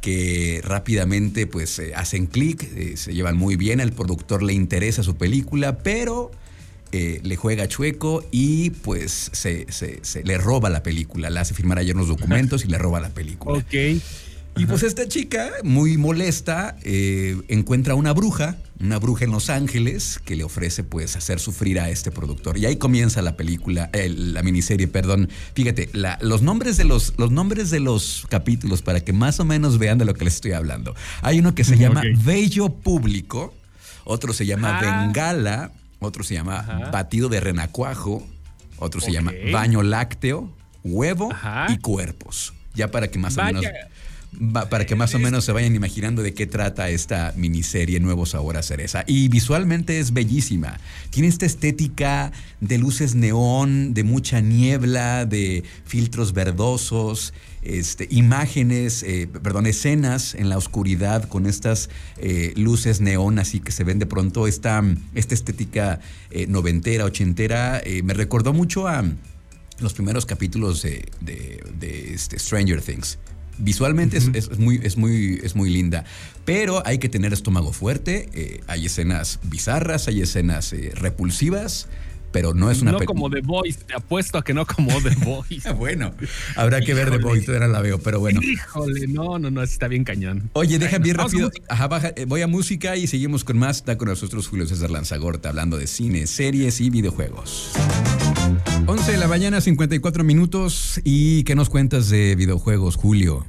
que 0.00 0.60
rápidamente 0.64 1.46
pues 1.46 1.78
eh, 1.78 1.92
hacen 1.94 2.26
clic, 2.26 2.62
eh, 2.74 2.96
se 2.96 3.14
llevan 3.14 3.36
muy 3.36 3.56
bien, 3.56 3.80
al 3.80 3.92
productor 3.92 4.42
le 4.42 4.52
interesa 4.52 5.02
su 5.02 5.16
película, 5.16 5.78
pero 5.78 6.30
eh, 6.92 7.20
le 7.22 7.36
juega 7.36 7.68
chueco 7.68 8.26
y 8.30 8.70
pues 8.70 9.30
se, 9.32 9.66
le 10.24 10.38
roba 10.38 10.70
la 10.70 10.82
película. 10.82 11.30
Le 11.30 11.40
hace 11.40 11.54
firmar 11.54 11.78
ayer 11.78 11.94
unos 11.94 12.08
documentos 12.08 12.64
y 12.64 12.68
le 12.68 12.78
roba 12.78 13.00
la 13.00 13.10
película. 13.10 13.58
Ok. 13.58 13.74
Y 14.58 14.64
pues 14.64 14.82
esta 14.82 15.06
chica, 15.06 15.50
muy 15.64 15.98
molesta, 15.98 16.78
eh, 16.82 17.36
encuentra 17.48 17.94
una 17.94 18.12
bruja, 18.14 18.56
una 18.80 18.98
bruja 18.98 19.26
en 19.26 19.30
Los 19.30 19.50
Ángeles, 19.50 20.18
que 20.24 20.34
le 20.34 20.44
ofrece 20.44 20.82
pues 20.82 21.14
hacer 21.14 21.40
sufrir 21.40 21.78
a 21.78 21.90
este 21.90 22.10
productor. 22.10 22.56
Y 22.56 22.64
ahí 22.64 22.76
comienza 22.76 23.20
la 23.20 23.36
película, 23.36 23.90
la 23.92 24.42
miniserie, 24.42 24.88
perdón. 24.88 25.28
Fíjate, 25.52 25.90
los, 25.92 26.40
nombres 26.40 26.78
de 26.78 26.84
los, 26.84 27.12
los 27.18 27.30
nombres 27.30 27.70
de 27.70 27.80
los 27.80 28.26
capítulos 28.30 28.80
para 28.80 29.00
que 29.00 29.12
más 29.12 29.40
o 29.40 29.44
menos 29.44 29.76
vean 29.78 29.98
de 29.98 30.06
lo 30.06 30.14
que 30.14 30.24
les 30.24 30.36
estoy 30.36 30.52
hablando. 30.52 30.94
Hay 31.20 31.38
uno 31.38 31.54
que 31.54 31.64
se 31.64 31.76
llama 31.78 32.02
Bello 32.24 32.70
Público, 32.70 33.52
otro 34.04 34.32
se 34.32 34.46
llama 34.46 34.78
ah. 34.78 35.04
Bengala, 35.04 35.72
otro 36.06 36.24
se 36.24 36.34
llama 36.34 36.88
batido 36.92 37.28
de 37.28 37.40
renacuajo, 37.40 38.26
otro 38.78 39.00
se 39.00 39.12
llama 39.12 39.32
baño 39.52 39.82
lácteo, 39.82 40.50
huevo 40.84 41.30
y 41.68 41.78
cuerpos. 41.78 42.54
Ya 42.74 42.90
para 42.90 43.08
que 43.08 43.18
más 43.18 43.36
o 43.38 43.42
menos 43.44 43.64
para 44.70 44.84
que 44.84 44.94
más 44.94 45.14
o 45.14 45.18
menos 45.18 45.44
se 45.44 45.52
vayan 45.52 45.74
imaginando 45.74 46.22
de 46.22 46.34
qué 46.34 46.46
trata 46.46 46.90
esta 46.90 47.32
miniserie 47.36 48.00
Nuevo 48.00 48.26
Sabor 48.26 48.56
a 48.56 48.62
Cereza. 48.62 49.04
Y 49.06 49.28
visualmente 49.28 49.98
es 49.98 50.12
bellísima. 50.12 50.78
Tiene 51.10 51.28
esta 51.28 51.46
estética 51.46 52.32
de 52.60 52.78
luces 52.78 53.14
neón, 53.14 53.94
de 53.94 54.04
mucha 54.04 54.40
niebla, 54.40 55.24
de 55.24 55.64
filtros 55.84 56.32
verdosos, 56.32 57.32
este, 57.62 58.06
imágenes, 58.10 59.02
eh, 59.02 59.28
perdón, 59.42 59.66
escenas 59.66 60.34
en 60.34 60.48
la 60.48 60.56
oscuridad 60.58 61.28
con 61.28 61.46
estas 61.46 61.88
eh, 62.18 62.52
luces 62.56 63.00
neón 63.00 63.38
así 63.38 63.60
que 63.60 63.72
se 63.72 63.82
ven 63.82 63.98
de 63.98 64.06
pronto 64.06 64.46
esta, 64.46 64.84
esta 65.14 65.34
estética 65.34 66.00
eh, 66.30 66.46
noventera, 66.46 67.04
ochentera. 67.04 67.82
me 68.04 68.14
recordó 68.14 68.52
mucho 68.52 68.86
a 68.86 69.04
los 69.80 69.94
primeros 69.94 70.26
capítulos 70.26 70.82
de, 70.82 71.06
de 71.20 72.14
este 72.14 72.38
Stranger 72.38 72.80
Things. 72.80 73.18
Visualmente 73.58 74.18
es, 74.18 74.58
muy, 74.58 74.80
es, 74.82 74.96
muy, 74.96 75.40
es 75.42 75.56
muy 75.56 75.70
linda, 75.70 76.04
pero 76.44 76.82
hay 76.86 76.98
que 76.98 77.08
tener 77.08 77.32
estómago 77.32 77.72
fuerte. 77.72 78.28
Eh, 78.34 78.60
hay 78.66 78.86
escenas 78.86 79.40
bizarras, 79.44 80.08
hay 80.08 80.20
escenas 80.20 80.72
eh, 80.72 80.92
repulsivas, 80.94 81.88
pero 82.32 82.52
no 82.52 82.70
es 82.70 82.82
una 82.82 82.92
No 82.92 83.00
como 83.00 83.30
The 83.30 83.40
Voice, 83.40 83.78
te 83.86 83.94
apuesto 83.94 84.36
a 84.36 84.44
que 84.44 84.52
no 84.52 84.66
como 84.66 84.92
The 85.00 85.14
Voice. 85.24 85.72
bueno, 85.72 86.12
habrá 86.54 86.82
que 86.82 86.92
ver 86.92 87.10
The 87.10 87.18
Voice, 87.18 87.46
todavía 87.46 87.68
la 87.68 87.80
veo, 87.80 87.98
pero 87.98 88.20
bueno. 88.20 88.42
Híjole, 88.42 89.06
no, 89.06 89.38
no, 89.38 89.50
no, 89.50 89.62
está 89.62 89.88
bien 89.88 90.04
cañón. 90.04 90.50
Oye, 90.52 90.78
deja 90.78 90.98
bien 90.98 91.16
rápido. 91.16 91.50
Ajá, 91.68 92.12
eh, 92.14 92.26
voy 92.26 92.42
a 92.42 92.46
música 92.46 92.96
y 92.96 93.06
seguimos 93.06 93.42
con 93.42 93.56
más. 93.56 93.78
Está 93.78 93.96
con 93.96 94.08
nosotros 94.08 94.48
Julio 94.48 94.66
César 94.66 94.90
Lanzagorta 94.90 95.48
hablando 95.48 95.78
de 95.78 95.86
cine, 95.86 96.26
series 96.26 96.80
y 96.82 96.90
videojuegos. 96.90 97.72
11 98.86 99.12
de 99.12 99.18
la 99.18 99.26
mañana, 99.26 99.60
54 99.60 100.24
minutos. 100.24 101.00
¿Y 101.04 101.44
qué 101.44 101.54
nos 101.54 101.68
cuentas 101.68 102.08
de 102.08 102.34
videojuegos, 102.36 102.96
Julio? 102.96 103.46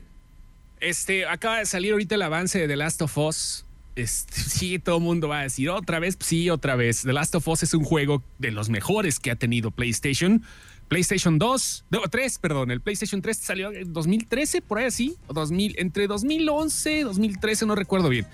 Este, 0.80 1.26
acaba 1.26 1.60
de 1.60 1.66
salir 1.66 1.92
ahorita 1.92 2.16
el 2.16 2.22
avance 2.22 2.60
de 2.60 2.68
The 2.68 2.76
Last 2.76 3.02
of 3.02 3.18
Us. 3.18 3.66
Este, 3.96 4.34
sí, 4.40 4.80
todo 4.80 4.98
el 4.98 5.04
mundo 5.04 5.28
va 5.28 5.40
a 5.40 5.44
decir 5.44 5.70
otra 5.70 6.00
vez, 6.00 6.18
sí, 6.20 6.50
otra 6.50 6.76
vez. 6.76 7.04
The 7.04 7.14
Last 7.14 7.36
of 7.36 7.48
Us 7.48 7.64
es 7.64 7.74
un 7.74 7.84
juego 7.84 8.24
de 8.40 8.52
los 8.52 8.70
mejores 8.70 9.20
que 9.20 9.32
ha 9.32 9.36
tenido 9.36 9.72
PlayStation. 9.72 10.44
PlayStation 10.88 11.38
2, 11.38 11.86
no, 11.90 12.02
3, 12.10 12.40
perdón, 12.40 12.72
el 12.72 12.80
PlayStation 12.80 13.22
3 13.22 13.38
salió 13.38 13.74
en 13.74 13.92
2013, 13.92 14.62
por 14.62 14.80
ahí 14.80 14.86
así, 14.86 15.18
o 15.28 15.34
2000, 15.34 15.76
entre 15.80 16.08
2011 16.08 17.04
2013, 17.04 17.66
no 17.66 17.76
recuerdo 17.76 18.08
bien. 18.08 18.26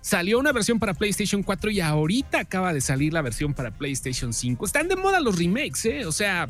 Salió 0.00 0.38
una 0.38 0.52
versión 0.52 0.78
para 0.78 0.94
PlayStation 0.94 1.42
4 1.42 1.70
y 1.70 1.80
ahorita 1.80 2.40
acaba 2.40 2.72
de 2.72 2.80
salir 2.80 3.12
la 3.12 3.22
versión 3.22 3.52
para 3.52 3.70
PlayStation 3.70 4.32
5. 4.32 4.64
Están 4.64 4.88
de 4.88 4.96
moda 4.96 5.20
los 5.20 5.38
remakes, 5.38 5.84
¿eh? 5.84 6.06
O 6.06 6.12
sea, 6.12 6.48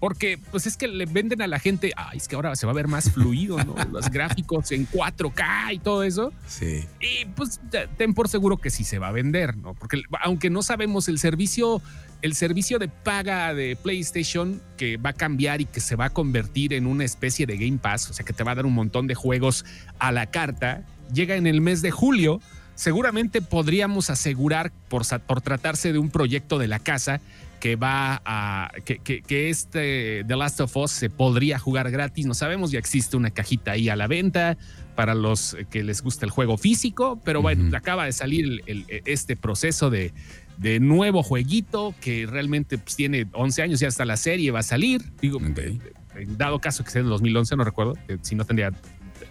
porque 0.00 0.38
pues 0.50 0.66
es 0.66 0.78
que 0.78 0.88
le 0.88 1.04
venden 1.04 1.42
a 1.42 1.46
la 1.46 1.58
gente, 1.58 1.92
ay, 1.94 2.16
es 2.16 2.26
que 2.26 2.34
ahora 2.34 2.56
se 2.56 2.66
va 2.66 2.72
a 2.72 2.74
ver 2.74 2.88
más 2.88 3.10
fluido, 3.12 3.62
¿no? 3.62 3.74
Los 3.92 4.10
gráficos 4.10 4.72
en 4.72 4.88
4K 4.88 5.74
y 5.74 5.78
todo 5.78 6.02
eso. 6.02 6.32
Sí. 6.46 6.84
Y 7.00 7.26
pues 7.36 7.60
ten 7.98 8.14
por 8.14 8.28
seguro 8.28 8.56
que 8.56 8.70
sí 8.70 8.82
se 8.82 8.98
va 8.98 9.08
a 9.08 9.12
vender, 9.12 9.56
¿no? 9.58 9.74
Porque 9.74 10.02
aunque 10.22 10.48
no 10.48 10.62
sabemos 10.62 11.08
el 11.08 11.18
servicio, 11.18 11.82
el 12.22 12.34
servicio 12.34 12.78
de 12.78 12.88
paga 12.88 13.52
de 13.52 13.76
PlayStation 13.76 14.62
que 14.78 14.96
va 14.96 15.10
a 15.10 15.14
cambiar 15.14 15.60
y 15.60 15.66
que 15.66 15.80
se 15.80 15.96
va 15.96 16.06
a 16.06 16.10
convertir 16.10 16.72
en 16.72 16.86
una 16.86 17.04
especie 17.04 17.46
de 17.46 17.58
Game 17.58 17.78
Pass, 17.78 18.08
o 18.08 18.14
sea 18.14 18.24
que 18.24 18.32
te 18.32 18.42
va 18.42 18.52
a 18.52 18.54
dar 18.54 18.64
un 18.64 18.74
montón 18.74 19.06
de 19.06 19.14
juegos 19.14 19.66
a 19.98 20.12
la 20.12 20.30
carta, 20.30 20.86
llega 21.12 21.36
en 21.36 21.46
el 21.46 21.60
mes 21.60 21.82
de 21.82 21.90
julio 21.90 22.40
seguramente 22.80 23.42
podríamos 23.42 24.08
asegurar, 24.08 24.72
por, 24.88 25.02
por, 25.26 25.42
tratarse 25.42 25.92
de 25.92 25.98
un 25.98 26.08
proyecto 26.08 26.58
de 26.58 26.66
la 26.66 26.78
casa, 26.78 27.20
que 27.60 27.76
va 27.76 28.22
a 28.24 28.72
que, 28.86 28.98
que, 28.98 29.50
este 29.50 30.24
The 30.26 30.34
Last 30.36 30.60
of 30.62 30.74
Us 30.78 30.90
se 30.90 31.10
podría 31.10 31.58
jugar 31.58 31.90
gratis. 31.90 32.24
No 32.24 32.32
sabemos, 32.32 32.70
ya 32.70 32.78
existe 32.78 33.18
una 33.18 33.30
cajita 33.30 33.72
ahí 33.72 33.90
a 33.90 33.96
la 33.96 34.06
venta 34.06 34.56
para 34.96 35.14
los 35.14 35.58
que 35.70 35.84
les 35.84 36.00
gusta 36.02 36.24
el 36.24 36.30
juego 36.30 36.56
físico, 36.56 37.20
pero 37.22 37.42
bueno, 37.42 37.76
acaba 37.76 38.06
de 38.06 38.12
salir 38.12 38.62
este 39.04 39.36
proceso 39.36 39.90
de, 39.90 40.14
de, 40.56 40.80
nuevo 40.80 41.22
jueguito 41.22 41.94
que 42.00 42.26
realmente 42.26 42.78
pues, 42.78 42.96
tiene 42.96 43.26
11 43.32 43.62
años, 43.62 43.80
ya 43.80 43.88
hasta 43.88 44.06
la 44.06 44.16
serie 44.16 44.50
va 44.52 44.60
a 44.60 44.62
salir. 44.62 45.02
Digo, 45.20 45.38
en 45.38 46.38
dado 46.38 46.60
caso 46.60 46.82
que 46.82 46.90
sea 46.90 47.02
en 47.02 47.08
2011, 47.08 47.56
no 47.56 47.64
recuerdo, 47.64 47.94
eh, 48.08 48.16
si 48.22 48.34
no 48.34 48.46
tendría, 48.46 48.72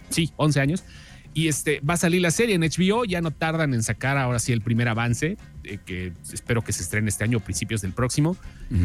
sí, 0.08 0.30
11 0.36 0.60
años. 0.60 0.84
Y 1.32 1.48
este, 1.48 1.80
va 1.80 1.94
a 1.94 1.96
salir 1.96 2.20
la 2.20 2.30
serie 2.30 2.56
en 2.56 2.62
HBO, 2.62 3.04
ya 3.04 3.20
no 3.20 3.30
tardan 3.30 3.72
en 3.72 3.82
sacar 3.82 4.18
ahora 4.18 4.38
sí 4.40 4.52
el 4.52 4.62
primer 4.62 4.88
avance, 4.88 5.36
eh, 5.62 5.78
que 5.84 6.12
espero 6.32 6.62
que 6.62 6.72
se 6.72 6.82
estrene 6.82 7.08
este 7.08 7.22
año 7.22 7.38
o 7.38 7.40
principios 7.40 7.82
del 7.82 7.92
próximo. 7.92 8.36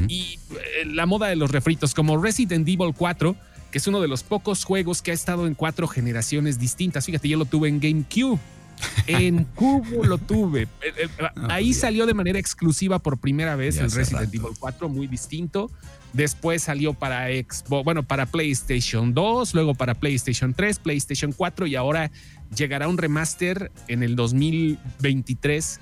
Y 0.07 0.39
eh, 0.51 0.85
la 0.85 1.05
moda 1.05 1.27
de 1.27 1.35
los 1.35 1.51
refritos, 1.51 1.93
como 1.93 2.21
Resident 2.21 2.67
Evil 2.67 2.93
4, 2.95 3.35
que 3.71 3.79
es 3.79 3.87
uno 3.87 3.99
de 3.99 4.07
los 4.07 4.23
pocos 4.23 4.63
juegos 4.63 5.01
que 5.01 5.11
ha 5.11 5.13
estado 5.13 5.47
en 5.47 5.53
cuatro 5.53 5.87
generaciones 5.87 6.59
distintas. 6.59 7.05
Fíjate, 7.05 7.27
yo 7.27 7.37
lo 7.37 7.45
tuve 7.45 7.67
en 7.67 7.79
GameCube. 7.79 8.39
En 9.07 9.43
cubo 9.43 10.03
lo 10.03 10.17
tuve. 10.17 10.63
Eh, 10.63 10.93
eh, 10.97 11.07
ahí 11.49 11.73
salió 11.73 12.05
de 12.05 12.13
manera 12.13 12.39
exclusiva 12.39 12.99
por 12.99 13.17
primera 13.17 13.55
vez 13.55 13.77
el 13.77 13.91
Resident 13.91 14.33
Evil 14.33 14.53
4, 14.59 14.89
muy 14.89 15.07
distinto. 15.07 15.71
Después 16.13 16.63
salió 16.63 16.93
para 16.93 17.27
Xbox, 17.27 17.83
bueno, 17.83 18.03
para 18.03 18.25
PlayStation 18.25 19.13
2, 19.13 19.53
luego 19.53 19.75
para 19.75 19.95
PlayStation 19.95 20.53
3, 20.53 20.79
PlayStation 20.79 21.33
4 21.33 21.67
y 21.67 21.75
ahora 21.75 22.09
llegará 22.55 22.87
un 22.87 22.97
remaster 22.97 23.71
en 23.87 24.03
el 24.03 24.15
2023 24.15 25.79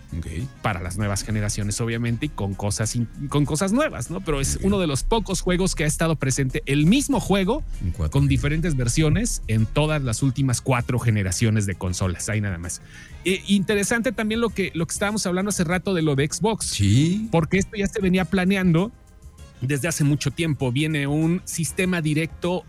para 0.61 0.81
las 0.81 0.97
nuevas 0.97 1.23
generaciones, 1.23 1.79
obviamente, 1.81 2.27
y 2.27 2.29
con 2.29 2.53
cosas, 2.53 2.97
con 3.29 3.45
cosas 3.45 3.71
nuevas, 3.71 4.09
¿no? 4.09 4.21
Pero 4.21 4.41
es 4.41 4.59
uno 4.61 4.79
de 4.79 4.87
los 4.87 5.03
pocos 5.03 5.41
juegos 5.41 5.75
que 5.75 5.83
ha 5.83 5.87
estado 5.87 6.15
presente 6.15 6.63
el 6.65 6.85
mismo 6.85 7.19
juego 7.19 7.63
con 8.11 8.27
diferentes 8.27 8.75
versiones 8.75 9.41
en 9.47 9.65
todas 9.65 10.01
las 10.01 10.23
últimas 10.23 10.61
cuatro 10.61 10.99
generaciones 10.99 11.65
de 11.65 11.75
consolas. 11.75 12.29
Ahí 12.29 12.41
nada 12.41 12.57
más. 12.57 12.81
E, 13.25 13.41
interesante 13.47 14.11
también 14.11 14.41
lo 14.41 14.49
que, 14.49 14.71
lo 14.73 14.85
que 14.85 14.93
estábamos 14.93 15.25
hablando 15.25 15.49
hace 15.49 15.63
rato 15.63 15.93
de 15.93 16.01
lo 16.01 16.15
de 16.15 16.27
Xbox. 16.27 16.65
Sí. 16.65 17.27
Porque 17.31 17.57
esto 17.57 17.77
ya 17.77 17.87
se 17.87 18.01
venía 18.01 18.25
planeando 18.25 18.91
desde 19.61 19.87
hace 19.87 20.03
mucho 20.03 20.31
tiempo. 20.31 20.71
Viene 20.71 21.07
un 21.07 21.41
sistema 21.45 22.01
directo 22.01 22.63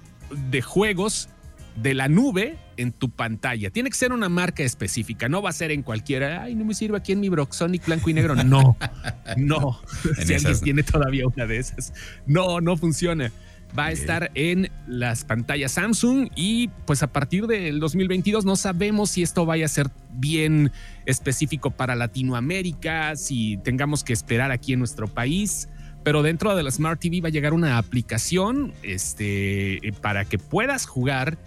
de 0.50 0.62
juegos 0.62 1.28
de 1.76 1.94
la 1.94 2.08
nube 2.08 2.58
en 2.76 2.92
tu 2.92 3.10
pantalla. 3.10 3.70
Tiene 3.70 3.90
que 3.90 3.96
ser 3.96 4.12
una 4.12 4.28
marca 4.28 4.62
específica, 4.62 5.28
no 5.28 5.42
va 5.42 5.50
a 5.50 5.52
ser 5.52 5.70
en 5.70 5.82
cualquiera. 5.82 6.42
Ay, 6.42 6.54
no 6.54 6.64
me 6.64 6.74
sirve 6.74 6.96
aquí 6.96 7.12
en 7.12 7.20
mi 7.20 7.28
Broxonic 7.28 7.86
blanco 7.86 8.10
y 8.10 8.14
negro. 8.14 8.34
No, 8.34 8.76
no. 9.36 9.80
si 10.24 10.34
alguien 10.34 10.60
tiene 10.60 10.82
todavía 10.82 11.26
una 11.26 11.46
de 11.46 11.58
esas, 11.58 11.92
no, 12.26 12.60
no 12.60 12.76
funciona. 12.76 13.32
Va 13.76 13.86
a 13.86 13.90
estar 13.90 14.30
en 14.34 14.70
las 14.86 15.24
pantallas 15.24 15.72
Samsung 15.72 16.28
y 16.36 16.68
pues 16.86 17.02
a 17.02 17.08
partir 17.08 17.48
del 17.48 17.80
2022 17.80 18.44
no 18.44 18.54
sabemos 18.54 19.10
si 19.10 19.24
esto 19.24 19.46
vaya 19.46 19.64
a 19.64 19.68
ser 19.68 19.88
bien 20.12 20.70
específico 21.06 21.72
para 21.72 21.96
Latinoamérica, 21.96 23.16
si 23.16 23.56
tengamos 23.64 24.04
que 24.04 24.12
esperar 24.12 24.52
aquí 24.52 24.74
en 24.74 24.78
nuestro 24.78 25.08
país 25.08 25.68
pero 26.04 26.22
dentro 26.22 26.54
de 26.54 26.62
la 26.62 26.70
Smart 26.70 27.00
TV 27.00 27.20
va 27.22 27.28
a 27.28 27.32
llegar 27.32 27.54
una 27.54 27.78
aplicación 27.78 28.74
este, 28.82 29.80
para 30.02 30.26
que 30.26 30.38
puedas 30.38 30.86
jugar 30.86 31.38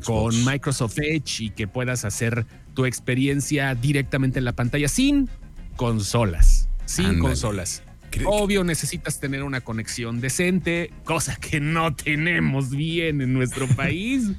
con 0.00 0.44
Microsoft 0.44 0.98
Edge 0.98 1.40
y 1.40 1.50
que 1.50 1.66
puedas 1.66 2.04
hacer 2.04 2.46
tu 2.74 2.86
experiencia 2.86 3.74
directamente 3.74 4.38
en 4.38 4.44
la 4.44 4.52
pantalla 4.52 4.88
sin 4.88 5.28
consolas, 5.76 6.68
sin 6.84 7.18
consolas. 7.18 7.82
Obvio 8.24 8.64
necesitas 8.64 9.20
tener 9.20 9.42
una 9.42 9.60
conexión 9.60 10.20
decente, 10.20 10.90
cosa 11.04 11.36
que 11.36 11.60
no 11.60 11.94
tenemos 11.94 12.70
bien 12.70 13.20
en 13.20 13.32
nuestro 13.32 13.66
país. 13.76 14.30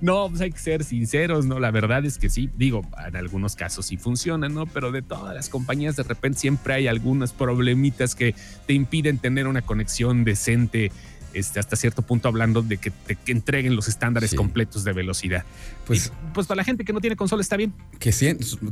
No, 0.00 0.28
pues 0.28 0.40
hay 0.40 0.50
que 0.50 0.58
ser 0.58 0.82
sinceros, 0.82 1.46
¿no? 1.46 1.60
La 1.60 1.70
verdad 1.70 2.04
es 2.04 2.18
que 2.18 2.28
sí, 2.28 2.50
digo, 2.56 2.82
en 3.06 3.14
algunos 3.14 3.54
casos 3.54 3.86
sí 3.86 3.96
funciona, 3.96 4.48
¿no? 4.48 4.66
Pero 4.66 4.90
de 4.90 5.00
todas 5.00 5.32
las 5.32 5.48
compañías 5.48 5.94
de 5.94 6.02
repente 6.02 6.40
siempre 6.40 6.74
hay 6.74 6.88
algunas 6.88 7.32
problemitas 7.32 8.16
que 8.16 8.34
te 8.66 8.72
impiden 8.72 9.18
tener 9.18 9.46
una 9.46 9.62
conexión 9.62 10.24
decente 10.24 10.90
este, 11.34 11.60
hasta 11.60 11.76
cierto 11.76 12.02
punto 12.02 12.28
hablando 12.28 12.62
de 12.62 12.78
que 12.78 12.90
te 12.90 13.16
entreguen 13.26 13.76
los 13.76 13.88
estándares 13.88 14.34
completos 14.34 14.84
de 14.84 14.92
velocidad. 14.92 15.44
Pues, 15.86 16.12
pues 16.32 16.46
para 16.46 16.56
la 16.56 16.64
gente 16.64 16.84
que 16.84 16.92
no 16.92 17.00
tiene 17.00 17.16
consola 17.16 17.42
está 17.42 17.56
bien. 17.56 17.74
Que, 17.98 18.12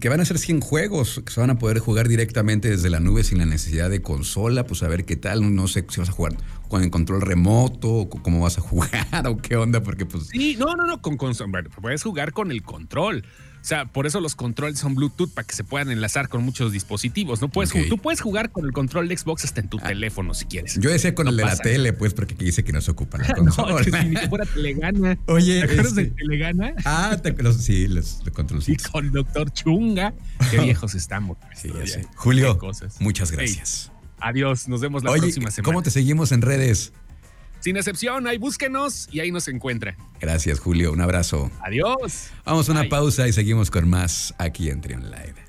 que 0.01 0.09
van 0.09 0.21
a 0.21 0.25
ser 0.25 0.39
100 0.39 0.61
juegos 0.61 1.23
que 1.25 1.33
se 1.33 1.41
van 1.41 1.51
a 1.51 1.59
poder 1.59 1.79
jugar 1.79 2.09
directamente 2.09 2.71
desde 2.71 2.91
la 2.91 3.01
nube 3.01 3.25
sin 3.25 3.39
la 3.39 3.47
necesidad 3.47 3.91
de 3.91 4.03
consola, 4.03 4.67
pues 4.67 4.83
a 4.83 4.89
ver 4.89 5.05
qué 5.05 5.17
tal, 5.17 5.55
no 5.55 5.67
sé 5.69 5.85
si 5.89 6.01
vas 6.01 6.09
a 6.09 6.13
jugar 6.13 6.37
con 6.69 6.83
el 6.83 6.91
control 6.91 7.21
remoto, 7.21 8.09
cómo 8.23 8.41
vas 8.41 8.59
a 8.59 8.61
jugar 8.61 9.27
o 9.27 9.37
qué 9.39 9.57
onda, 9.57 9.83
porque 9.83 10.07
pues... 10.07 10.29
Sí, 10.29 10.57
no, 10.59 10.77
no, 10.77 10.87
no, 10.87 11.03
con 11.03 11.17
consola, 11.17 11.51
bueno, 11.51 11.71
puedes 11.81 12.03
jugar 12.03 12.33
con 12.33 12.51
el 12.51 12.63
control. 12.63 13.25
O 13.61 13.65
sea, 13.65 13.85
por 13.85 14.07
eso 14.07 14.21
los 14.21 14.35
controles 14.35 14.79
son 14.79 14.95
Bluetooth 14.95 15.33
para 15.33 15.47
que 15.47 15.55
se 15.55 15.65
puedan 15.65 15.91
enlazar 15.91 16.29
con 16.29 16.43
muchos 16.43 16.73
dispositivos. 16.73 17.41
No 17.43 17.49
puedes, 17.49 17.73
tú 17.89 17.99
puedes 17.99 18.21
jugar 18.21 18.51
con 18.51 18.65
el 18.65 18.73
control 18.73 19.09
de 19.09 19.17
Xbox 19.17 19.45
hasta 19.45 19.61
en 19.61 19.69
tu 19.69 19.79
ah. 19.83 19.89
teléfono 19.89 20.33
si 20.33 20.47
quieres. 20.47 20.79
Yo 20.81 20.91
decía 20.91 21.15
con 21.15 21.29
el 21.29 21.37
de 21.37 21.45
la 21.45 21.57
tele, 21.57 21.93
pues, 21.93 22.15
porque 22.15 22.35
dice 22.35 22.65
que 22.65 22.73
no 22.73 22.81
se 22.81 22.91
ocupa 22.91 23.19
la 23.19 23.35
consola. 23.35 23.73
no, 23.73 23.77
que 23.79 23.91
si 23.91 24.09
ni 24.09 24.17
que 24.17 24.29
fuera 24.29 24.47
Telegana. 24.47 25.19
Oye, 25.27 25.59
¿te 25.61 25.65
acuerdas 25.65 25.95
de 25.95 26.03
este, 26.03 26.15
Telegana? 26.15 26.75
Ah, 26.85 27.19
te, 27.23 27.33
los, 27.43 27.57
sí, 27.57 27.87
los 27.87 28.23
controles. 28.33 28.69
Y 28.69 28.77
con 28.77 29.13
Doctor 29.13 29.53
Chunga. 29.53 30.15
Qué 30.51 30.59
viejos 30.63 30.95
estamos. 30.95 31.37
Sí, 31.55 31.71
Julio, 32.15 32.59
muchas 32.99 33.31
gracias. 33.31 33.93
Adiós, 34.21 34.69
nos 34.69 34.81
vemos 34.81 35.03
la 35.03 35.13
próxima 35.13 35.51
semana. 35.51 35.65
¿Cómo 35.65 35.83
te 35.83 35.91
seguimos 35.91 36.33
en 36.33 36.43
redes? 36.43 36.93
Sin 37.61 37.77
excepción, 37.77 38.27
ahí 38.27 38.39
búsquenos 38.39 39.09
y 39.13 39.21
ahí 39.21 39.31
nos 39.31 39.49
encuentra. 39.49 39.97
Gracias, 40.21 40.59
Julio. 40.61 40.93
Un 40.93 41.01
abrazo. 41.01 41.51
Adiós. 41.65 42.29
Vamos 42.45 42.69
a 42.69 42.73
una 42.73 42.89
pausa 42.89 43.29
y 43.29 43.33
seguimos 43.33 43.71
con 43.71 43.89
más 43.89 44.35
aquí 44.39 44.71
en 44.71 44.81
Trion 44.81 45.11
Live. 45.11 45.40